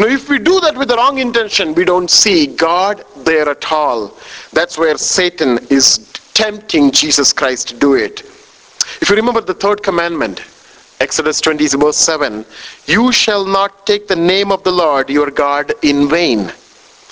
Now, 0.00 0.06
if 0.06 0.30
we 0.30 0.38
do 0.38 0.58
that 0.60 0.76
with 0.76 0.88
the 0.88 0.96
wrong 0.96 1.18
intention, 1.18 1.74
we 1.74 1.84
don't 1.84 2.10
see 2.10 2.46
God 2.46 3.04
there 3.18 3.48
at 3.48 3.70
all. 3.70 4.16
That's 4.52 4.78
where 4.78 4.96
Satan 4.96 5.58
is 5.68 5.98
tempting 6.32 6.90
Jesus 6.90 7.32
Christ 7.34 7.68
to 7.68 7.74
do 7.74 7.94
it. 7.94 8.20
If 9.02 9.10
you 9.10 9.16
remember 9.16 9.42
the 9.42 9.54
third 9.54 9.82
commandment, 9.82 10.42
Exodus 10.98 11.40
20 11.42 11.68
verse 11.76 11.96
7, 11.96 12.44
You 12.86 13.12
shall 13.12 13.44
not 13.44 13.86
take 13.86 14.08
the 14.08 14.16
name 14.16 14.50
of 14.50 14.62
the 14.64 14.72
Lord 14.72 15.10
your 15.10 15.30
God 15.30 15.72
in 15.82 16.08
vain. 16.08 16.50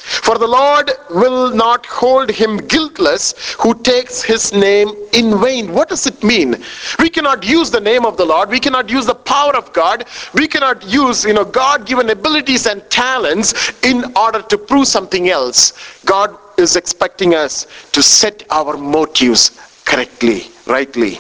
For 0.05 0.37
the 0.37 0.47
Lord 0.47 0.91
will 1.11 1.55
not 1.55 1.87
hold 1.87 2.31
him 2.31 2.59
guiltless 2.59 3.35
who 3.59 3.75
takes 3.75 4.23
his 4.23 4.53
name 4.53 4.91
in 5.13 5.41
vain. 5.41 5.73
What 5.73 5.89
does 5.89 6.07
it 6.07 6.23
mean? 6.23 6.63
We 6.99 7.09
cannot 7.09 7.43
use 7.43 7.71
the 7.71 7.81
name 7.81 8.05
of 8.05 8.19
the 8.19 8.25
Lord. 8.25 8.51
We 8.51 8.61
cannot 8.61 8.91
use 8.91 9.07
the 9.07 9.15
power 9.15 9.57
of 9.57 9.73
God. 9.73 10.05
We 10.35 10.47
cannot 10.47 10.85
use, 10.87 11.25
you 11.25 11.33
know, 11.33 11.45
God-given 11.45 12.11
abilities 12.11 12.67
and 12.67 12.89
talents 12.91 13.73
in 13.83 14.05
order 14.15 14.43
to 14.43 14.59
prove 14.59 14.89
something 14.89 15.31
else. 15.31 15.73
God 16.05 16.37
is 16.59 16.77
expecting 16.77 17.35
us 17.35 17.67
to 17.93 18.03
set 18.03 18.45
our 18.51 18.77
motives 18.77 19.59
correctly, 19.85 20.49
rightly 20.67 21.19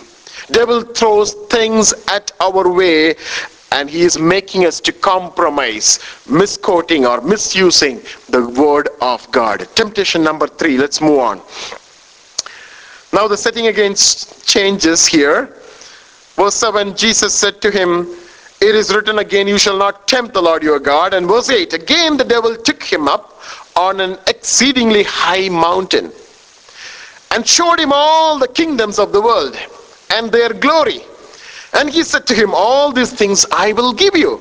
devil 0.51 0.83
throws 0.83 1.35
things 1.51 1.93
at 2.09 2.33
our 2.41 2.71
way 2.71 3.15
and 3.73 3.91
he 3.91 4.03
is 4.03 4.19
making 4.19 4.65
us 4.67 4.81
to 4.81 4.93
compromise 4.93 5.99
misquoting 6.29 7.05
or 7.07 7.21
misusing 7.21 8.01
the 8.29 8.49
word 8.51 8.89
of 9.01 9.29
god. 9.33 9.69
Temptation 9.75 10.23
number 10.23 10.47
three 10.47 10.79
let's 10.79 11.01
move 11.01 11.19
on. 11.19 11.41
Now 13.13 13.27
the 13.29 13.37
setting 13.37 13.67
against 13.67 14.47
changes 14.47 15.07
here. 15.07 15.57
Verse 16.37 16.55
7 16.55 16.97
jesus 16.97 17.35
said 17.35 17.61
to 17.63 17.71
him 17.71 18.07
it 18.61 18.75
is 18.75 18.95
written 18.95 19.19
again 19.19 19.49
you 19.49 19.59
shall 19.59 19.77
not 19.77 20.07
tempt 20.07 20.35
the 20.35 20.43
lord 20.43 20.63
your 20.63 20.79
god. 20.79 21.15
And 21.15 21.27
verse 21.27 21.51
8 21.51 21.73
again 21.73 22.17
the 22.17 22.25
devil 22.25 22.57
took 22.57 22.83
him 22.83 23.09
up 23.09 23.41
on 23.77 24.01
an 24.01 24.19
exceedingly 24.29 25.03
high 25.03 25.49
mountain 25.49 26.13
and 27.33 27.47
showed 27.47 27.81
him 27.81 27.91
all 27.93 28.39
the 28.39 28.49
kingdoms 28.49 29.01
of 29.01 29.13
the 29.13 29.21
world 29.21 29.59
and 30.15 30.33
their 30.33 30.53
glory. 30.53 31.01
And 31.75 31.91
he 31.91 32.03
said 32.05 32.27
to 32.29 32.35
him, 32.35 32.53
All 32.55 32.93
these 32.93 33.13
things 33.13 33.45
I 33.51 33.73
will 33.73 33.93
give 33.93 34.17
you 34.17 34.41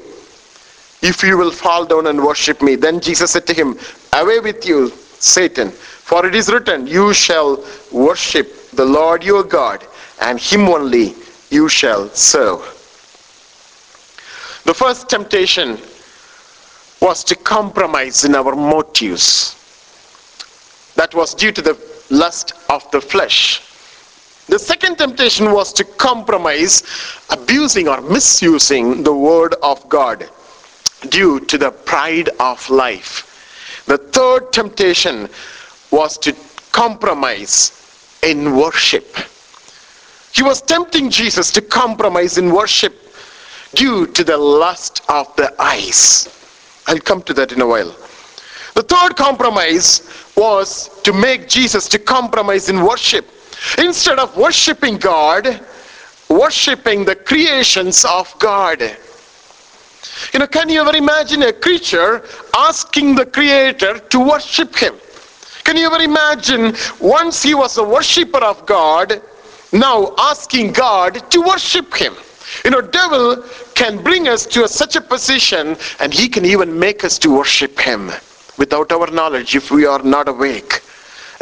if 1.01 1.21
you 1.21 1.38
will 1.38 1.51
fall 1.51 1.86
down 1.86 2.07
and 2.07 2.23
worship 2.23 2.62
me. 2.62 2.75
Then 2.75 2.99
Jesus 3.01 3.31
said 3.31 3.45
to 3.47 3.53
him, 3.53 3.77
Away 4.13 4.39
with 4.39 4.65
you, 4.65 4.89
Satan, 5.19 5.69
for 5.71 6.25
it 6.25 6.36
is 6.36 6.51
written, 6.51 6.88
You 6.88 7.13
shall 7.13 7.63
worship 7.91 8.71
the 8.71 8.86
Lord 8.86 9.23
your 9.23 9.43
God, 9.43 9.86
and 10.21 10.39
him 10.39 10.69
only 10.69 11.15
you 11.49 11.67
shall 11.67 12.09
serve. 12.09 12.62
The 14.65 14.73
first 14.73 15.09
temptation 15.09 15.77
was 17.01 17.23
to 17.25 17.36
compromise 17.36 18.23
in 18.23 18.33
our 18.33 18.55
motives. 18.55 19.59
That 20.95 21.13
was 21.13 21.33
due 21.33 21.51
to 21.51 21.62
the 21.62 21.77
lust 22.09 22.53
of 22.69 22.89
the 22.91 23.01
flesh. 23.01 23.62
The 24.47 24.60
second 24.60 24.97
temptation 24.97 25.51
was 25.51 25.71
to 25.73 25.84
compromise, 25.84 26.84
abusing 27.29 27.88
or 27.88 28.01
misusing 28.01 29.03
the 29.03 29.13
word 29.13 29.56
of 29.63 29.88
God 29.89 30.29
due 31.10 31.39
to 31.41 31.58
the 31.58 31.71
pride 31.71 32.29
of 32.39 32.69
life. 32.69 33.84
The 33.88 33.97
third 33.97 34.51
temptation 34.51 35.29
was 35.91 36.17
to 36.19 36.36
compromise 36.71 37.71
in 38.21 38.56
worship. 38.56 39.15
He 40.34 40.43
was 40.43 40.62
tempting 40.62 41.10
Jesus 41.10 41.51
to 41.51 41.62
compromise 41.62 42.38
in 42.38 42.51
worship 42.51 42.95
due 43.75 44.08
to 44.08 44.23
the 44.23 44.38
lust 44.38 45.01
of 45.10 45.34
the 45.36 45.53
eyes. 45.62 46.27
I'll 46.88 46.99
come 46.99 47.21
to 47.23 47.34
that 47.36 47.51
in 47.51 47.62
a 47.62 47.67
while. 47.67 47.95
The 48.75 48.84
third 48.84 49.15
compromise 49.15 50.01
was 50.36 50.89
to 51.03 51.13
make 51.13 51.47
Jesus 51.47 51.88
to 51.89 51.99
compromise 51.99 52.69
in 52.69 52.84
worship. 52.84 53.29
Instead 53.78 54.19
of 54.19 54.36
worshiping 54.36 54.97
God, 54.97 55.60
worshiping 56.30 57.06
the 57.06 57.15
creations 57.15 58.06
of 58.06 58.34
God. 58.39 58.82
You 60.34 60.39
know, 60.39 60.47
can 60.47 60.69
you 60.69 60.82
ever 60.82 60.95
imagine 60.95 61.43
a 61.43 61.54
creature 61.54 62.23
asking 62.56 63.15
the 63.15 63.26
creator 63.26 63.99
to 63.99 64.19
worship 64.19 64.76
him? 64.76 64.95
Can 65.63 65.78
you 65.78 65.86
ever 65.86 66.02
imagine 66.04 66.76
once 66.99 67.41
he 67.41 67.54
was 67.54 67.78
a 67.78 67.84
worshiper 67.84 68.43
of 68.43 68.65
God, 68.65 69.21
now 69.71 70.13
asking 70.17 70.73
God 70.73 71.30
to 71.32 71.41
worship 71.41 71.93
him? 71.93 72.15
You 72.65 72.71
know, 72.71 72.82
devil 72.82 73.43
can 73.73 74.02
bring 74.04 74.28
us 74.28 74.45
to 74.47 74.65
a, 74.65 74.67
such 74.67 74.95
a 74.95 75.02
position 75.02 75.76
and 75.99 76.13
he 76.13 76.28
can 76.28 76.45
even 76.45 76.78
make 76.78 77.04
us 77.04 77.17
to 77.19 77.36
worship 77.36 77.80
him 77.80 78.12
without 78.58 78.91
our 78.91 79.08
knowledge 79.08 79.56
if 79.56 79.71
we 79.71 79.86
are 79.86 80.04
not 80.04 80.28
awake. 80.28 80.82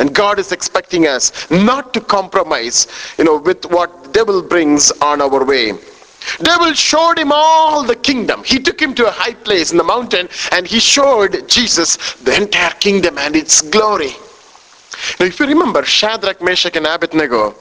And 0.02 0.16
God 0.16 0.40
is 0.40 0.52
expecting 0.52 1.06
us 1.06 1.50
not 1.52 1.94
to 1.94 2.02
compromise, 2.02 2.88
you 3.20 3.24
know, 3.24 3.38
with 3.38 3.66
what 3.68 4.14
devil 4.14 4.42
brings 4.42 4.90
on 4.94 5.22
our 5.22 5.46
way. 5.46 5.74
Devil 6.42 6.74
showed 6.74 7.20
him 7.20 7.32
all 7.32 7.84
the 7.84 7.96
kingdom. 7.96 8.44
He 8.44 8.58
took 8.58 8.82
him 8.82 8.96
to 8.96 9.08
a 9.08 9.12
high 9.12 9.36
place 9.36 9.72
in 9.72 9.78
the 9.78 9.84
mountain 9.84 10.28
and 10.52 10.66
he 10.66 10.80
showed 10.80 11.48
Jesus 11.48 12.16
the 12.16 12.36
entire 12.36 12.72
kingdom 12.72 13.20
and 13.20 13.36
its 13.36 13.62
glory. 13.62 14.14
Now, 15.20 15.28
if 15.28 15.40
you 15.40 15.46
remember 15.46 15.84
Shadrach, 15.84 16.42
Meshach, 16.42 16.76
and 16.76 16.88
Abednego, 16.88 17.54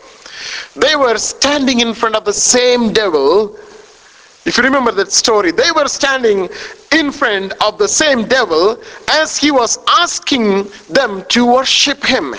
they 0.76 0.96
were 0.96 1.18
standing 1.18 1.80
in 1.80 1.92
front 1.92 2.14
of 2.14 2.24
the 2.24 2.32
same 2.32 2.90
devil. 2.94 3.54
If 4.46 4.56
you 4.56 4.62
remember 4.62 4.90
that 4.92 5.12
story, 5.12 5.52
they 5.52 5.70
were 5.70 5.86
standing 5.86 6.48
in 6.92 7.12
front 7.12 7.52
of 7.62 7.78
the 7.78 7.86
same 7.86 8.26
devil 8.26 8.82
as 9.08 9.36
he 9.36 9.50
was 9.50 9.78
asking 9.86 10.70
them 10.88 11.24
to 11.28 11.46
worship 11.46 12.04
him. 12.04 12.34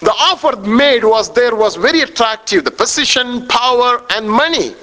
The 0.00 0.12
offer 0.18 0.56
made 0.56 1.04
was 1.04 1.32
there 1.32 1.54
was 1.54 1.76
very 1.76 2.00
attractive 2.00 2.64
the 2.64 2.70
position, 2.70 3.46
power, 3.46 4.02
and 4.10 4.28
money. 4.28 4.74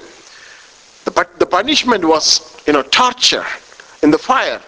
But 1.14 1.38
the 1.38 1.46
punishment 1.46 2.04
was, 2.04 2.62
you 2.66 2.72
know, 2.72 2.82
torture 2.82 3.44
in 4.02 4.10
the 4.10 4.18
fire. 4.18 4.60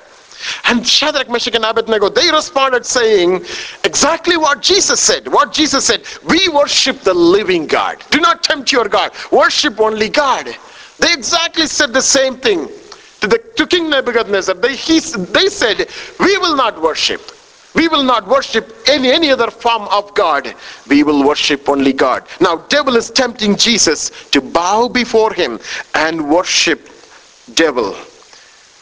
And 0.64 0.86
Shadrach, 0.86 1.30
Meshach, 1.30 1.54
and 1.54 1.64
Abednego, 1.64 2.08
they 2.10 2.30
responded 2.30 2.84
saying 2.84 3.44
exactly 3.84 4.36
what 4.36 4.60
Jesus 4.60 5.00
said. 5.00 5.26
What 5.28 5.52
Jesus 5.52 5.86
said, 5.86 6.02
we 6.24 6.48
worship 6.48 7.00
the 7.00 7.14
living 7.14 7.66
God. 7.66 8.04
Do 8.10 8.20
not 8.20 8.42
tempt 8.42 8.70
your 8.70 8.88
God. 8.88 9.12
Worship 9.32 9.80
only 9.80 10.08
God. 10.08 10.54
They 10.98 11.12
exactly 11.12 11.66
said 11.66 11.92
the 11.92 12.02
same 12.02 12.36
thing 12.36 12.68
to, 13.20 13.26
the, 13.26 13.38
to 13.56 13.66
King 13.66 13.90
Nebuchadnezzar. 13.90 14.54
They, 14.54 14.76
he, 14.76 15.00
they 15.00 15.48
said, 15.48 15.88
we 16.20 16.38
will 16.38 16.56
not 16.56 16.80
worship. 16.80 17.32
We 17.74 17.88
will 17.88 18.02
not 18.02 18.26
worship 18.26 18.74
any, 18.88 19.10
any 19.10 19.30
other 19.30 19.50
form 19.50 19.82
of 19.90 20.14
God. 20.14 20.54
We 20.88 21.02
will 21.02 21.26
worship 21.26 21.68
only 21.68 21.92
God. 21.92 22.26
Now, 22.40 22.56
devil 22.68 22.96
is 22.96 23.10
tempting 23.10 23.56
Jesus 23.56 24.10
to 24.30 24.40
bow 24.40 24.88
before 24.88 25.34
him 25.34 25.60
and 25.94 26.30
worship 26.30 26.88
devil. 27.54 27.94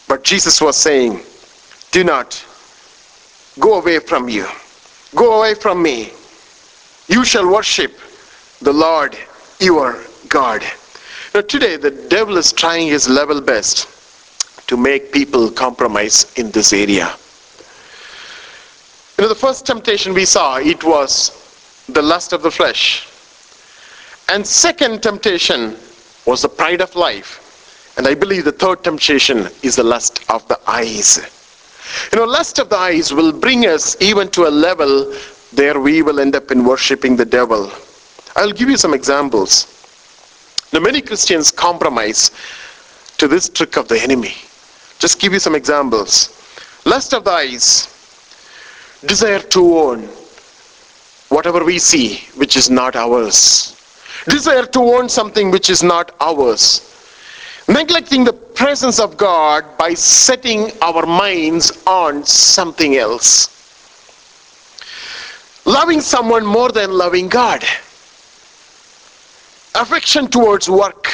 But 0.07 0.22
Jesus 0.22 0.61
was 0.61 0.77
saying, 0.77 1.20
do 1.90 2.05
not 2.05 2.44
go 3.59 3.81
away 3.81 3.98
from 3.98 4.29
you. 4.29 4.46
Go 5.16 5.38
away 5.38 5.55
from 5.55 5.83
me. 5.83 6.12
You 7.09 7.24
shall 7.24 7.50
worship 7.50 7.98
the 8.62 8.72
Lord 8.72 9.18
your 9.59 10.05
God. 10.29 10.62
Now 11.35 11.40
today 11.40 11.77
the 11.77 11.90
devil 11.90 12.37
is 12.37 12.53
trying 12.53 12.87
his 12.87 13.09
level 13.09 13.40
best 13.40 13.88
to 14.68 14.77
make 14.77 15.12
people 15.12 15.51
compromise 15.51 16.33
in 16.37 16.53
this 16.53 16.73
area. 16.73 17.12
You 19.18 19.23
know, 19.25 19.29
the 19.29 19.35
first 19.35 19.66
temptation 19.66 20.14
we 20.14 20.27
saw, 20.27 20.59
it 20.59 20.85
was 20.85 21.85
the 21.88 22.03
lust 22.03 22.33
of 22.33 22.42
the 22.42 22.53
flesh. 22.53 23.09
And 24.29 24.47
second 24.47 25.03
temptation 25.03 25.77
was 26.25 26.42
the 26.42 26.49
pride 26.49 26.81
of 26.81 26.94
life. 26.94 27.40
And 27.97 28.07
I 28.07 28.14
believe 28.14 28.44
the 28.44 28.53
third 28.53 28.85
temptation 28.85 29.49
is 29.62 29.75
the 29.75 29.83
lust 29.83 30.20
of 30.31 30.47
the 30.47 30.61
eyes. 30.68 31.18
You 32.12 32.18
know, 32.20 32.27
lust 32.27 32.61
of 32.61 32.70
the 32.70 32.77
eyes 32.79 33.12
will 33.12 33.33
bring 33.33 33.66
us 33.66 34.01
even 34.01 34.29
to 34.31 34.47
a 34.47 34.51
level 34.51 35.12
there 35.53 35.81
we 35.81 36.03
will 36.03 36.20
end 36.20 36.37
up 36.37 36.53
in 36.53 36.64
worshiping 36.64 37.16
the 37.16 37.25
devil. 37.25 37.73
I'll 38.37 38.53
give 38.53 38.68
you 38.68 38.77
some 38.77 38.94
examples. 38.94 39.73
Now, 40.74 40.80
many 40.80 41.00
Christians 41.00 41.52
compromise 41.52 42.32
to 43.18 43.28
this 43.28 43.48
trick 43.48 43.76
of 43.76 43.87
the 43.87 44.02
enemy. 44.02 44.34
Just 44.98 45.20
give 45.20 45.32
you 45.32 45.38
some 45.38 45.54
examples. 45.54 46.30
Lust 46.84 47.14
of 47.14 47.22
the 47.22 47.30
eyes, 47.30 47.87
desire 49.06 49.38
to 49.38 49.78
own 49.78 50.08
whatever 51.28 51.64
we 51.64 51.78
see 51.78 52.26
which 52.34 52.56
is 52.56 52.70
not 52.70 52.96
ours. 52.96 53.76
Desire 54.28 54.66
to 54.66 54.80
own 54.80 55.08
something 55.08 55.52
which 55.52 55.70
is 55.70 55.84
not 55.84 56.10
ours. 56.20 56.90
Neglecting 57.68 58.24
the 58.24 58.32
presence 58.32 58.98
of 58.98 59.16
God 59.16 59.78
by 59.78 59.94
setting 59.94 60.72
our 60.82 61.06
minds 61.06 61.84
on 61.87 62.24
something 62.24 62.96
else. 62.96 63.48
Loving 65.64 66.00
someone 66.00 66.44
more 66.44 66.72
than 66.72 66.90
loving 66.90 67.28
God. 67.28 67.64
Affection 69.74 70.28
towards 70.28 70.70
work, 70.70 71.06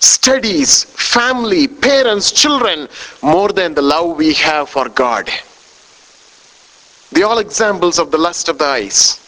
studies, 0.00 0.84
family, 0.84 1.68
parents, 1.68 2.32
children, 2.32 2.88
more 3.22 3.50
than 3.50 3.74
the 3.74 3.82
love 3.82 4.16
we 4.16 4.32
have 4.34 4.70
for 4.70 4.88
God. 4.88 5.28
They 7.12 7.22
all 7.22 7.38
examples 7.38 7.98
of 7.98 8.10
the 8.10 8.16
lust 8.16 8.48
of 8.48 8.56
the 8.56 8.64
eyes. 8.64 9.18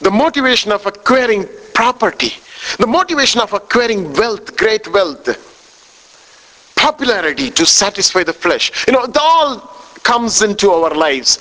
The 0.00 0.10
motivation 0.10 0.70
of 0.70 0.86
acquiring 0.86 1.48
property, 1.74 2.34
the 2.78 2.86
motivation 2.86 3.40
of 3.40 3.52
acquiring 3.52 4.12
wealth, 4.12 4.56
great 4.56 4.86
wealth, 4.92 5.26
popularity 6.76 7.50
to 7.50 7.66
satisfy 7.66 8.22
the 8.22 8.32
flesh. 8.32 8.86
You 8.86 8.92
know, 8.92 9.02
it 9.02 9.16
all 9.16 9.58
comes 10.04 10.42
into 10.42 10.70
our 10.70 10.94
lives. 10.94 11.40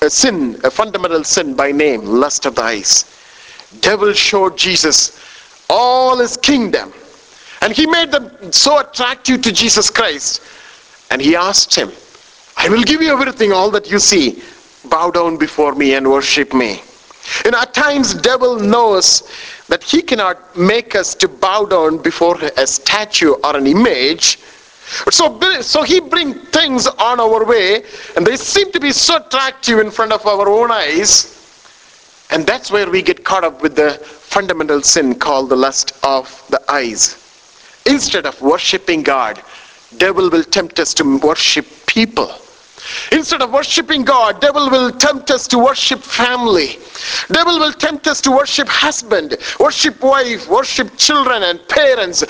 A 0.00 0.08
sin, 0.08 0.58
a 0.64 0.70
fundamental 0.70 1.22
sin 1.24 1.54
by 1.54 1.70
name, 1.70 2.02
lust 2.04 2.46
of 2.46 2.54
the 2.54 2.62
eyes. 2.62 3.17
Devil 3.80 4.12
showed 4.12 4.56
Jesus 4.56 5.18
all 5.68 6.18
his 6.18 6.36
kingdom. 6.36 6.92
And 7.60 7.72
he 7.72 7.86
made 7.86 8.10
them 8.10 8.52
so 8.52 8.78
attractive 8.78 9.42
to 9.42 9.52
Jesus 9.52 9.90
Christ. 9.90 10.42
And 11.10 11.20
he 11.20 11.34
asked 11.34 11.74
him, 11.74 11.90
I 12.56 12.68
will 12.68 12.82
give 12.82 13.02
you 13.02 13.12
everything, 13.12 13.52
all 13.52 13.70
that 13.72 13.90
you 13.90 13.98
see. 13.98 14.42
Bow 14.88 15.10
down 15.10 15.36
before 15.36 15.74
me 15.74 15.94
and 15.94 16.10
worship 16.10 16.54
me. 16.54 16.82
And 17.44 17.54
at 17.54 17.74
times 17.74 18.14
devil 18.14 18.58
knows 18.58 19.28
that 19.68 19.82
he 19.82 20.02
cannot 20.02 20.56
make 20.56 20.94
us 20.94 21.14
to 21.16 21.28
bow 21.28 21.66
down 21.66 21.98
before 21.98 22.38
a 22.56 22.66
statue 22.66 23.32
or 23.44 23.56
an 23.56 23.66
image. 23.66 24.38
So, 25.10 25.38
so 25.60 25.82
he 25.82 26.00
bring 26.00 26.34
things 26.34 26.86
on 26.86 27.20
our 27.20 27.44
way 27.44 27.82
and 28.16 28.26
they 28.26 28.36
seem 28.36 28.72
to 28.72 28.80
be 28.80 28.92
so 28.92 29.16
attractive 29.16 29.78
in 29.78 29.90
front 29.90 30.12
of 30.12 30.26
our 30.26 30.48
own 30.48 30.70
eyes. 30.70 31.37
And 32.30 32.46
that's 32.46 32.70
where 32.70 32.90
we 32.90 33.02
get 33.02 33.24
caught 33.24 33.44
up 33.44 33.62
with 33.62 33.76
the 33.76 33.92
fundamental 33.92 34.82
sin 34.82 35.14
called 35.14 35.48
the 35.48 35.56
lust 35.56 35.92
of 36.02 36.44
the 36.50 36.60
eyes. 36.70 37.24
Instead 37.86 38.26
of 38.26 38.40
worshiping 38.42 39.02
God, 39.02 39.42
devil 39.96 40.28
will 40.28 40.44
tempt 40.44 40.78
us 40.78 40.92
to 40.94 41.18
worship 41.18 41.66
people. 41.86 42.30
Instead 43.12 43.42
of 43.42 43.50
worshiping 43.50 44.04
God, 44.04 44.40
devil 44.40 44.70
will 44.70 44.90
tempt 44.90 45.30
us 45.30 45.46
to 45.48 45.58
worship 45.58 46.00
family. 46.00 46.78
Devil 47.32 47.58
will 47.58 47.72
tempt 47.72 48.06
us 48.06 48.20
to 48.22 48.30
worship 48.30 48.68
husband, 48.68 49.36
worship 49.58 50.00
wife, 50.02 50.48
worship 50.48 50.96
children 50.96 51.42
and 51.42 51.66
parents. 51.68 52.24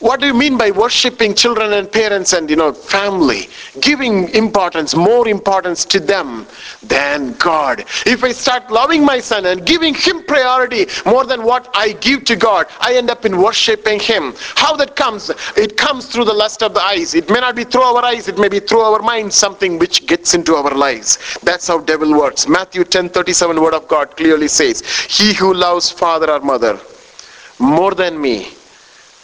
What 0.00 0.20
do 0.20 0.28
you 0.28 0.34
mean 0.34 0.56
by 0.56 0.70
worshiping 0.70 1.34
children 1.34 1.72
and 1.72 1.90
parents 1.90 2.32
and 2.32 2.48
you 2.48 2.54
know 2.54 2.72
family? 2.72 3.48
Giving 3.80 4.28
importance, 4.28 4.94
more 4.94 5.26
importance 5.26 5.84
to 5.86 5.98
them 5.98 6.46
than 6.84 7.32
God. 7.34 7.80
If 8.06 8.22
I 8.22 8.30
start 8.30 8.70
loving 8.70 9.04
my 9.04 9.18
son 9.18 9.46
and 9.46 9.66
giving 9.66 9.94
him 9.94 10.22
priority 10.22 10.86
more 11.04 11.24
than 11.24 11.42
what 11.42 11.68
I 11.74 11.94
give 11.94 12.24
to 12.26 12.36
God, 12.36 12.66
I 12.78 12.94
end 12.94 13.10
up 13.10 13.24
in 13.24 13.38
worshiping 13.42 13.98
him. 13.98 14.34
How 14.54 14.76
that 14.76 14.94
comes? 14.94 15.30
It 15.56 15.76
comes 15.76 16.06
through 16.06 16.26
the 16.26 16.34
lust 16.34 16.62
of 16.62 16.74
the 16.74 16.82
eyes. 16.82 17.14
It 17.16 17.28
may 17.28 17.40
not 17.40 17.56
be 17.56 17.64
through 17.64 17.82
our 17.82 18.04
eyes, 18.04 18.28
it 18.28 18.38
may 18.38 18.48
be 18.48 18.60
through 18.60 18.82
our 18.82 19.02
mind, 19.02 19.32
something 19.32 19.80
which 19.80 20.06
gets 20.06 20.32
into 20.32 20.54
our 20.54 20.74
lives. 20.76 21.18
That's 21.42 21.66
how 21.66 21.80
devil 21.80 22.16
works. 22.16 22.46
Matthew 22.46 22.84
10 22.84 23.08
37 23.08 23.60
word 23.60 23.74
of 23.74 23.88
God 23.88 24.16
clearly 24.16 24.46
says, 24.46 24.82
He 25.08 25.34
who 25.34 25.54
loves 25.54 25.90
father 25.90 26.30
or 26.30 26.40
mother 26.40 26.78
more 27.58 27.92
than 27.96 28.20
me 28.20 28.52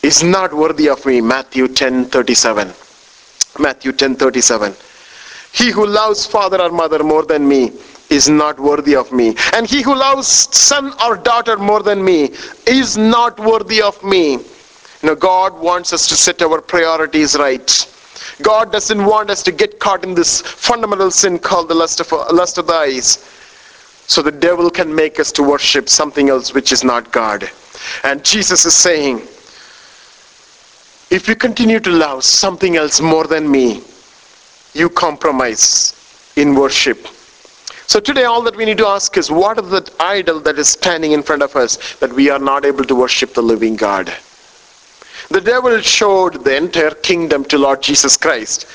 is 0.04 0.22
not 0.22 0.52
worthy 0.52 0.88
of 0.90 1.04
me. 1.06 1.20
Matthew 1.22 1.66
10 1.66 2.04
37. 2.06 2.72
Matthew 3.58 3.92
10 3.92 4.16
37. 4.16 4.74
He 5.52 5.70
who 5.70 5.86
loves 5.86 6.26
father 6.26 6.60
or 6.60 6.70
mother 6.70 7.02
more 7.02 7.24
than 7.24 7.48
me 7.48 7.72
is 8.10 8.28
not 8.28 8.60
worthy 8.60 8.94
of 8.94 9.10
me. 9.12 9.34
And 9.54 9.66
he 9.66 9.80
who 9.80 9.94
loves 9.94 10.28
son 10.28 10.92
or 11.02 11.16
daughter 11.16 11.56
more 11.56 11.82
than 11.82 12.04
me 12.04 12.32
is 12.66 12.98
not 12.98 13.40
worthy 13.40 13.80
of 13.80 14.02
me. 14.04 14.32
You 14.32 15.08
know, 15.10 15.14
God 15.14 15.58
wants 15.58 15.94
us 15.94 16.06
to 16.08 16.16
set 16.16 16.42
our 16.42 16.60
priorities 16.60 17.34
right. 17.36 17.66
God 18.42 18.72
doesn't 18.72 19.04
want 19.04 19.30
us 19.30 19.42
to 19.44 19.52
get 19.52 19.78
caught 19.78 20.04
in 20.04 20.14
this 20.14 20.42
fundamental 20.42 21.10
sin 21.10 21.38
called 21.38 21.68
the 21.68 21.74
lust 21.74 22.00
of, 22.00 22.12
lust 22.30 22.58
of 22.58 22.66
the 22.66 22.74
eyes. 22.74 23.30
So 24.06 24.20
the 24.20 24.32
devil 24.32 24.70
can 24.70 24.94
make 24.94 25.18
us 25.18 25.32
to 25.32 25.42
worship 25.42 25.88
something 25.88 26.28
else 26.28 26.52
which 26.52 26.72
is 26.72 26.84
not 26.84 27.10
God. 27.10 27.50
And 28.02 28.22
Jesus 28.22 28.66
is 28.66 28.74
saying, 28.74 29.26
if 31.14 31.28
you 31.28 31.36
continue 31.36 31.78
to 31.78 31.90
love 31.90 32.24
something 32.24 32.76
else 32.76 33.00
more 33.00 33.28
than 33.28 33.48
me, 33.48 33.80
you 34.72 34.88
compromise 34.88 35.94
in 36.34 36.56
worship. 36.56 37.06
So 37.86 38.00
today 38.00 38.24
all 38.24 38.42
that 38.42 38.56
we 38.56 38.64
need 38.64 38.78
to 38.78 38.88
ask 38.88 39.16
is 39.16 39.30
what 39.30 39.60
is 39.60 39.70
that 39.70 39.94
idol 40.00 40.40
that 40.40 40.58
is 40.58 40.68
standing 40.68 41.12
in 41.12 41.22
front 41.22 41.42
of 41.42 41.54
us 41.54 41.94
that 42.00 42.12
we 42.12 42.30
are 42.30 42.40
not 42.40 42.64
able 42.64 42.82
to 42.86 42.96
worship 42.96 43.32
the 43.32 43.42
living 43.42 43.76
God? 43.76 44.12
The 45.30 45.40
devil 45.40 45.80
showed 45.80 46.42
the 46.42 46.56
entire 46.56 46.90
kingdom 46.90 47.44
to 47.44 47.58
Lord 47.58 47.80
Jesus 47.80 48.16
Christ 48.16 48.66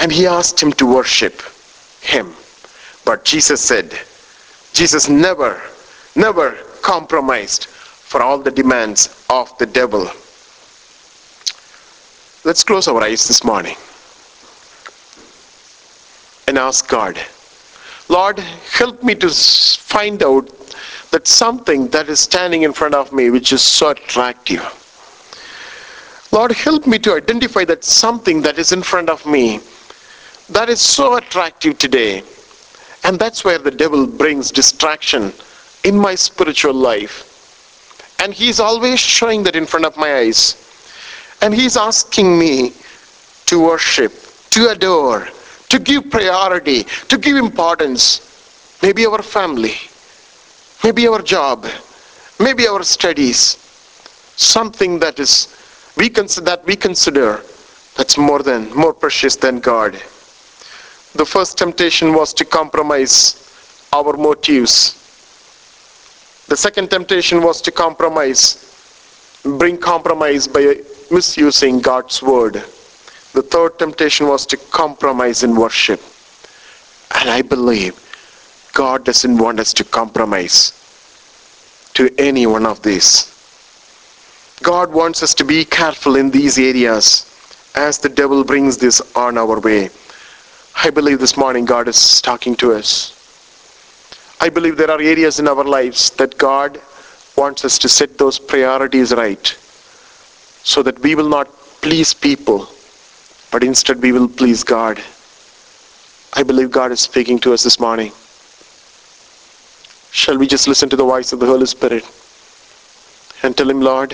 and 0.00 0.10
he 0.10 0.26
asked 0.26 0.60
him 0.60 0.72
to 0.72 0.86
worship 0.86 1.42
him. 2.00 2.34
But 3.04 3.24
Jesus 3.24 3.60
said, 3.60 3.96
Jesus 4.72 5.08
never, 5.08 5.62
never 6.16 6.58
compromised 6.82 7.66
for 7.66 8.20
all 8.20 8.38
the 8.38 8.50
demands 8.50 9.24
of 9.30 9.56
the 9.58 9.66
devil. 9.66 10.10
Let's 12.44 12.62
close 12.64 12.88
our 12.88 13.02
eyes 13.02 13.26
this 13.26 13.42
morning 13.44 13.76
and 16.46 16.56
ask 16.56 16.88
God, 16.88 17.18
Lord, 18.08 18.38
help 18.38 19.02
me 19.02 19.14
to 19.16 19.28
find 19.28 20.22
out 20.22 20.48
that 21.10 21.26
something 21.26 21.88
that 21.88 22.08
is 22.08 22.20
standing 22.20 22.62
in 22.62 22.72
front 22.72 22.94
of 22.94 23.12
me 23.12 23.30
which 23.30 23.52
is 23.52 23.62
so 23.62 23.90
attractive. 23.90 24.62
Lord, 26.30 26.52
help 26.52 26.86
me 26.86 26.98
to 27.00 27.14
identify 27.14 27.64
that 27.64 27.84
something 27.84 28.42
that 28.42 28.58
is 28.58 28.72
in 28.72 28.82
front 28.82 29.08
of 29.08 29.24
me 29.26 29.60
that 30.50 30.68
is 30.70 30.80
so 30.80 31.16
attractive 31.16 31.78
today. 31.78 32.22
And 33.04 33.18
that's 33.18 33.44
where 33.44 33.58
the 33.58 33.70
devil 33.70 34.06
brings 34.06 34.50
distraction 34.50 35.32
in 35.84 35.96
my 35.96 36.14
spiritual 36.14 36.74
life. 36.74 37.24
And 38.20 38.32
he's 38.32 38.58
always 38.60 38.98
showing 38.98 39.42
that 39.44 39.56
in 39.56 39.66
front 39.66 39.86
of 39.86 39.96
my 39.96 40.16
eyes. 40.16 40.67
And 41.40 41.54
he's 41.54 41.76
asking 41.76 42.38
me 42.38 42.72
to 43.46 43.60
worship, 43.60 44.12
to 44.50 44.70
adore, 44.70 45.28
to 45.68 45.78
give 45.78 46.10
priority, 46.10 46.84
to 47.08 47.18
give 47.18 47.36
importance. 47.36 48.24
Maybe 48.82 49.06
our 49.06 49.22
family, 49.22 49.74
maybe 50.84 51.06
our 51.06 51.22
job, 51.22 51.66
maybe 52.38 52.66
our 52.66 52.82
studies. 52.82 53.56
Something 54.36 54.98
that 55.00 55.18
is 55.18 55.54
we 55.96 56.08
consider 56.08 56.44
that 56.44 56.64
we 56.64 56.76
consider 56.76 57.42
that's 57.96 58.16
more 58.16 58.42
than 58.42 58.72
more 58.74 58.94
precious 58.94 59.34
than 59.34 59.58
God. 59.58 59.94
The 61.14 61.26
first 61.26 61.58
temptation 61.58 62.14
was 62.14 62.32
to 62.34 62.44
compromise 62.44 63.44
our 63.92 64.16
motives. 64.16 64.94
The 66.46 66.56
second 66.56 66.90
temptation 66.90 67.42
was 67.42 67.60
to 67.62 67.72
compromise, 67.72 68.42
bring 69.42 69.76
compromise 69.78 70.46
by 70.46 70.80
misusing 71.10 71.80
God's 71.80 72.22
word. 72.22 72.54
The 73.32 73.42
third 73.42 73.78
temptation 73.78 74.26
was 74.26 74.46
to 74.46 74.56
compromise 74.56 75.42
in 75.42 75.54
worship. 75.54 76.00
And 77.14 77.30
I 77.30 77.42
believe 77.42 77.98
God 78.74 79.04
doesn't 79.04 79.38
want 79.38 79.60
us 79.60 79.72
to 79.74 79.84
compromise 79.84 80.72
to 81.94 82.12
any 82.18 82.46
one 82.46 82.66
of 82.66 82.82
these. 82.82 83.34
God 84.62 84.92
wants 84.92 85.22
us 85.22 85.34
to 85.34 85.44
be 85.44 85.64
careful 85.64 86.16
in 86.16 86.30
these 86.30 86.58
areas 86.58 87.24
as 87.74 87.98
the 87.98 88.08
devil 88.08 88.44
brings 88.44 88.76
this 88.76 89.00
on 89.14 89.38
our 89.38 89.60
way. 89.60 89.90
I 90.76 90.90
believe 90.90 91.20
this 91.20 91.36
morning 91.36 91.64
God 91.64 91.88
is 91.88 92.20
talking 92.20 92.54
to 92.56 92.72
us. 92.72 93.14
I 94.40 94.48
believe 94.48 94.76
there 94.76 94.90
are 94.90 95.00
areas 95.00 95.40
in 95.40 95.48
our 95.48 95.64
lives 95.64 96.10
that 96.10 96.38
God 96.38 96.80
wants 97.36 97.64
us 97.64 97.78
to 97.78 97.88
set 97.88 98.18
those 98.18 98.38
priorities 98.38 99.12
right 99.12 99.56
so 100.72 100.82
that 100.82 100.98
we 101.00 101.14
will 101.14 101.30
not 101.36 101.48
please 101.80 102.12
people 102.12 102.68
but 103.50 103.64
instead 103.64 104.02
we 104.02 104.12
will 104.12 104.28
please 104.28 104.62
God. 104.62 105.02
I 106.34 106.42
believe 106.42 106.70
God 106.70 106.92
is 106.92 107.00
speaking 107.00 107.38
to 107.40 107.52
us 107.54 107.62
this 107.62 107.80
morning. 107.80 108.12
Shall 110.10 110.36
we 110.36 110.46
just 110.46 110.68
listen 110.68 110.88
to 110.90 110.96
the 110.96 111.04
voice 111.04 111.32
of 111.32 111.40
the 111.40 111.46
Holy 111.46 111.66
Spirit 111.66 112.04
and 113.42 113.56
tell 113.56 113.70
him, 113.70 113.80
Lord, 113.80 114.10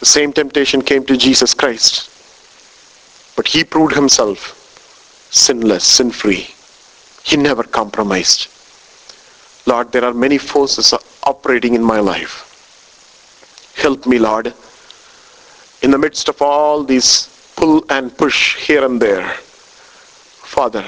the 0.00 0.06
same 0.06 0.32
temptation 0.32 0.82
came 0.82 1.04
to 1.06 1.16
Jesus 1.16 1.54
Christ, 1.54 2.10
but 3.36 3.46
he 3.46 3.62
proved 3.62 3.94
himself 3.94 4.56
sinless, 5.30 5.84
sin-free. 5.84 6.48
He 7.22 7.36
never 7.36 7.62
compromised. 7.62 8.48
Lord, 9.66 9.92
there 9.92 10.04
are 10.04 10.14
many 10.14 10.38
forces 10.38 10.92
operating 11.22 11.74
in 11.74 11.82
my 11.82 12.00
life. 12.00 12.49
Help 13.74 14.06
me, 14.06 14.18
Lord, 14.18 14.52
in 15.82 15.90
the 15.90 15.98
midst 15.98 16.28
of 16.28 16.42
all 16.42 16.84
these 16.84 17.28
pull 17.56 17.84
and 17.90 18.16
push 18.16 18.56
here 18.56 18.84
and 18.84 19.00
there, 19.00 19.28
Father, 20.44 20.86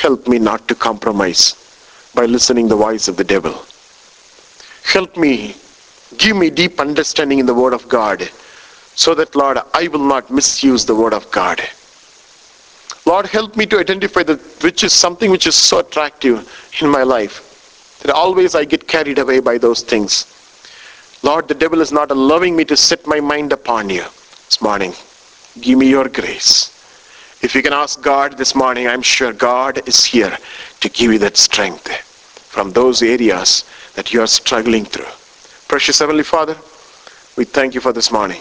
help 0.00 0.28
me 0.28 0.38
not 0.38 0.68
to 0.68 0.74
compromise 0.74 1.54
by 2.14 2.26
listening 2.26 2.68
the 2.68 2.76
voice 2.76 3.08
of 3.08 3.16
the 3.16 3.24
devil. 3.24 3.64
Help 4.84 5.16
me, 5.16 5.56
give 6.18 6.36
me 6.36 6.50
deep 6.50 6.78
understanding 6.80 7.38
in 7.38 7.46
the 7.46 7.54
Word 7.54 7.72
of 7.72 7.88
God, 7.88 8.28
so 8.94 9.14
that, 9.14 9.34
Lord, 9.34 9.58
I 9.74 9.88
will 9.88 10.04
not 10.04 10.30
misuse 10.30 10.84
the 10.84 10.94
Word 10.94 11.12
of 11.12 11.30
God. 11.30 11.60
Lord, 13.04 13.26
help 13.26 13.56
me 13.56 13.66
to 13.66 13.78
identify 13.78 14.22
that 14.24 14.40
which 14.62 14.82
is 14.84 14.92
something 14.92 15.30
which 15.30 15.46
is 15.46 15.54
so 15.54 15.78
attractive 15.80 16.48
in 16.80 16.88
my 16.88 17.02
life, 17.02 18.00
that 18.02 18.14
always 18.14 18.54
I 18.54 18.64
get 18.64 18.86
carried 18.86 19.18
away 19.18 19.40
by 19.40 19.58
those 19.58 19.82
things. 19.82 20.26
Lord, 21.26 21.48
the 21.48 21.54
devil 21.54 21.80
is 21.80 21.90
not 21.90 22.12
allowing 22.12 22.54
me 22.54 22.64
to 22.66 22.76
set 22.76 23.04
my 23.04 23.18
mind 23.18 23.52
upon 23.52 23.90
you 23.90 24.04
this 24.44 24.62
morning. 24.62 24.92
Give 25.60 25.76
me 25.76 25.88
your 25.88 26.08
grace. 26.08 26.70
If 27.42 27.52
you 27.52 27.64
can 27.64 27.72
ask 27.72 28.00
God 28.00 28.38
this 28.38 28.54
morning, 28.54 28.86
I'm 28.86 29.02
sure 29.02 29.32
God 29.32 29.88
is 29.88 30.04
here 30.04 30.38
to 30.78 30.88
give 30.88 31.12
you 31.12 31.18
that 31.18 31.36
strength 31.36 31.88
from 32.54 32.70
those 32.70 33.02
areas 33.02 33.64
that 33.96 34.12
you 34.12 34.20
are 34.20 34.28
struggling 34.28 34.84
through. 34.84 35.10
Precious 35.66 35.98
Heavenly 35.98 36.22
Father, 36.22 36.56
we 37.36 37.42
thank 37.44 37.74
you 37.74 37.80
for 37.80 37.92
this 37.92 38.12
morning. 38.12 38.40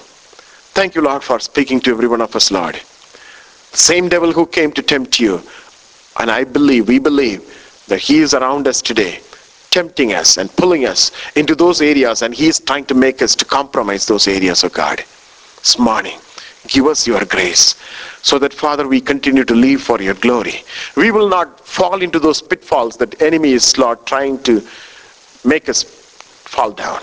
Thank 0.77 0.93
you, 0.93 1.01
Lord, 1.01 1.23
for 1.23 1.39
speaking 1.39 1.79
to 1.79 1.89
every 1.89 2.07
one 2.07 2.21
of 2.21 2.35
us, 2.35 2.51
Lord. 2.51 2.75
The 2.75 3.77
same 3.79 4.09
devil 4.09 4.31
who 4.31 4.45
came 4.45 4.71
to 4.73 4.83
tempt 4.83 5.19
you, 5.19 5.41
and 6.19 6.29
I 6.29 6.43
believe, 6.43 6.87
we 6.87 6.99
believe, 6.99 7.41
that 7.87 7.99
he 7.99 8.19
is 8.19 8.35
around 8.35 8.67
us 8.67 8.79
today 8.79 9.21
tempting 9.75 10.13
us 10.13 10.37
and 10.37 10.49
pulling 10.55 10.85
us 10.85 11.11
into 11.35 11.53
those 11.53 11.81
areas 11.81 12.21
and 12.21 12.33
he 12.33 12.47
is 12.47 12.59
trying 12.59 12.85
to 12.85 12.95
make 12.95 13.21
us 13.21 13.35
to 13.35 13.45
compromise 13.45 14.05
those 14.07 14.27
areas 14.27 14.63
of 14.63 14.71
God. 14.73 15.03
This 15.59 15.77
morning, 15.77 16.17
give 16.67 16.85
us 16.85 17.05
your 17.05 17.25
grace 17.25 17.75
so 18.21 18.39
that 18.39 18.53
Father 18.53 18.87
we 18.87 19.01
continue 19.01 19.43
to 19.43 19.53
live 19.53 19.81
for 19.81 20.01
your 20.01 20.13
glory. 20.13 20.63
We 20.95 21.11
will 21.11 21.27
not 21.27 21.59
fall 21.59 22.01
into 22.01 22.19
those 22.19 22.41
pitfalls 22.41 22.95
that 22.97 23.21
enemy 23.21 23.51
is 23.51 23.77
Lord 23.77 24.05
trying 24.05 24.41
to 24.43 24.65
make 25.43 25.67
us 25.67 25.83
fall 25.83 26.71
down. 26.71 27.01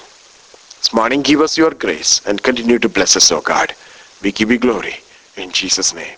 This 0.80 0.92
morning 0.94 1.22
give 1.22 1.40
us 1.40 1.58
your 1.58 1.72
grace 1.72 2.20
and 2.26 2.42
continue 2.42 2.78
to 2.78 2.88
bless 2.88 3.16
us, 3.16 3.30
O 3.30 3.40
God. 3.40 3.74
We 4.22 4.32
give 4.32 4.50
you 4.50 4.58
glory 4.58 4.96
in 5.36 5.50
Jesus' 5.50 5.94
name. 5.94 6.16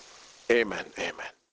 Amen. 0.49 0.85
Amen. 0.97 1.34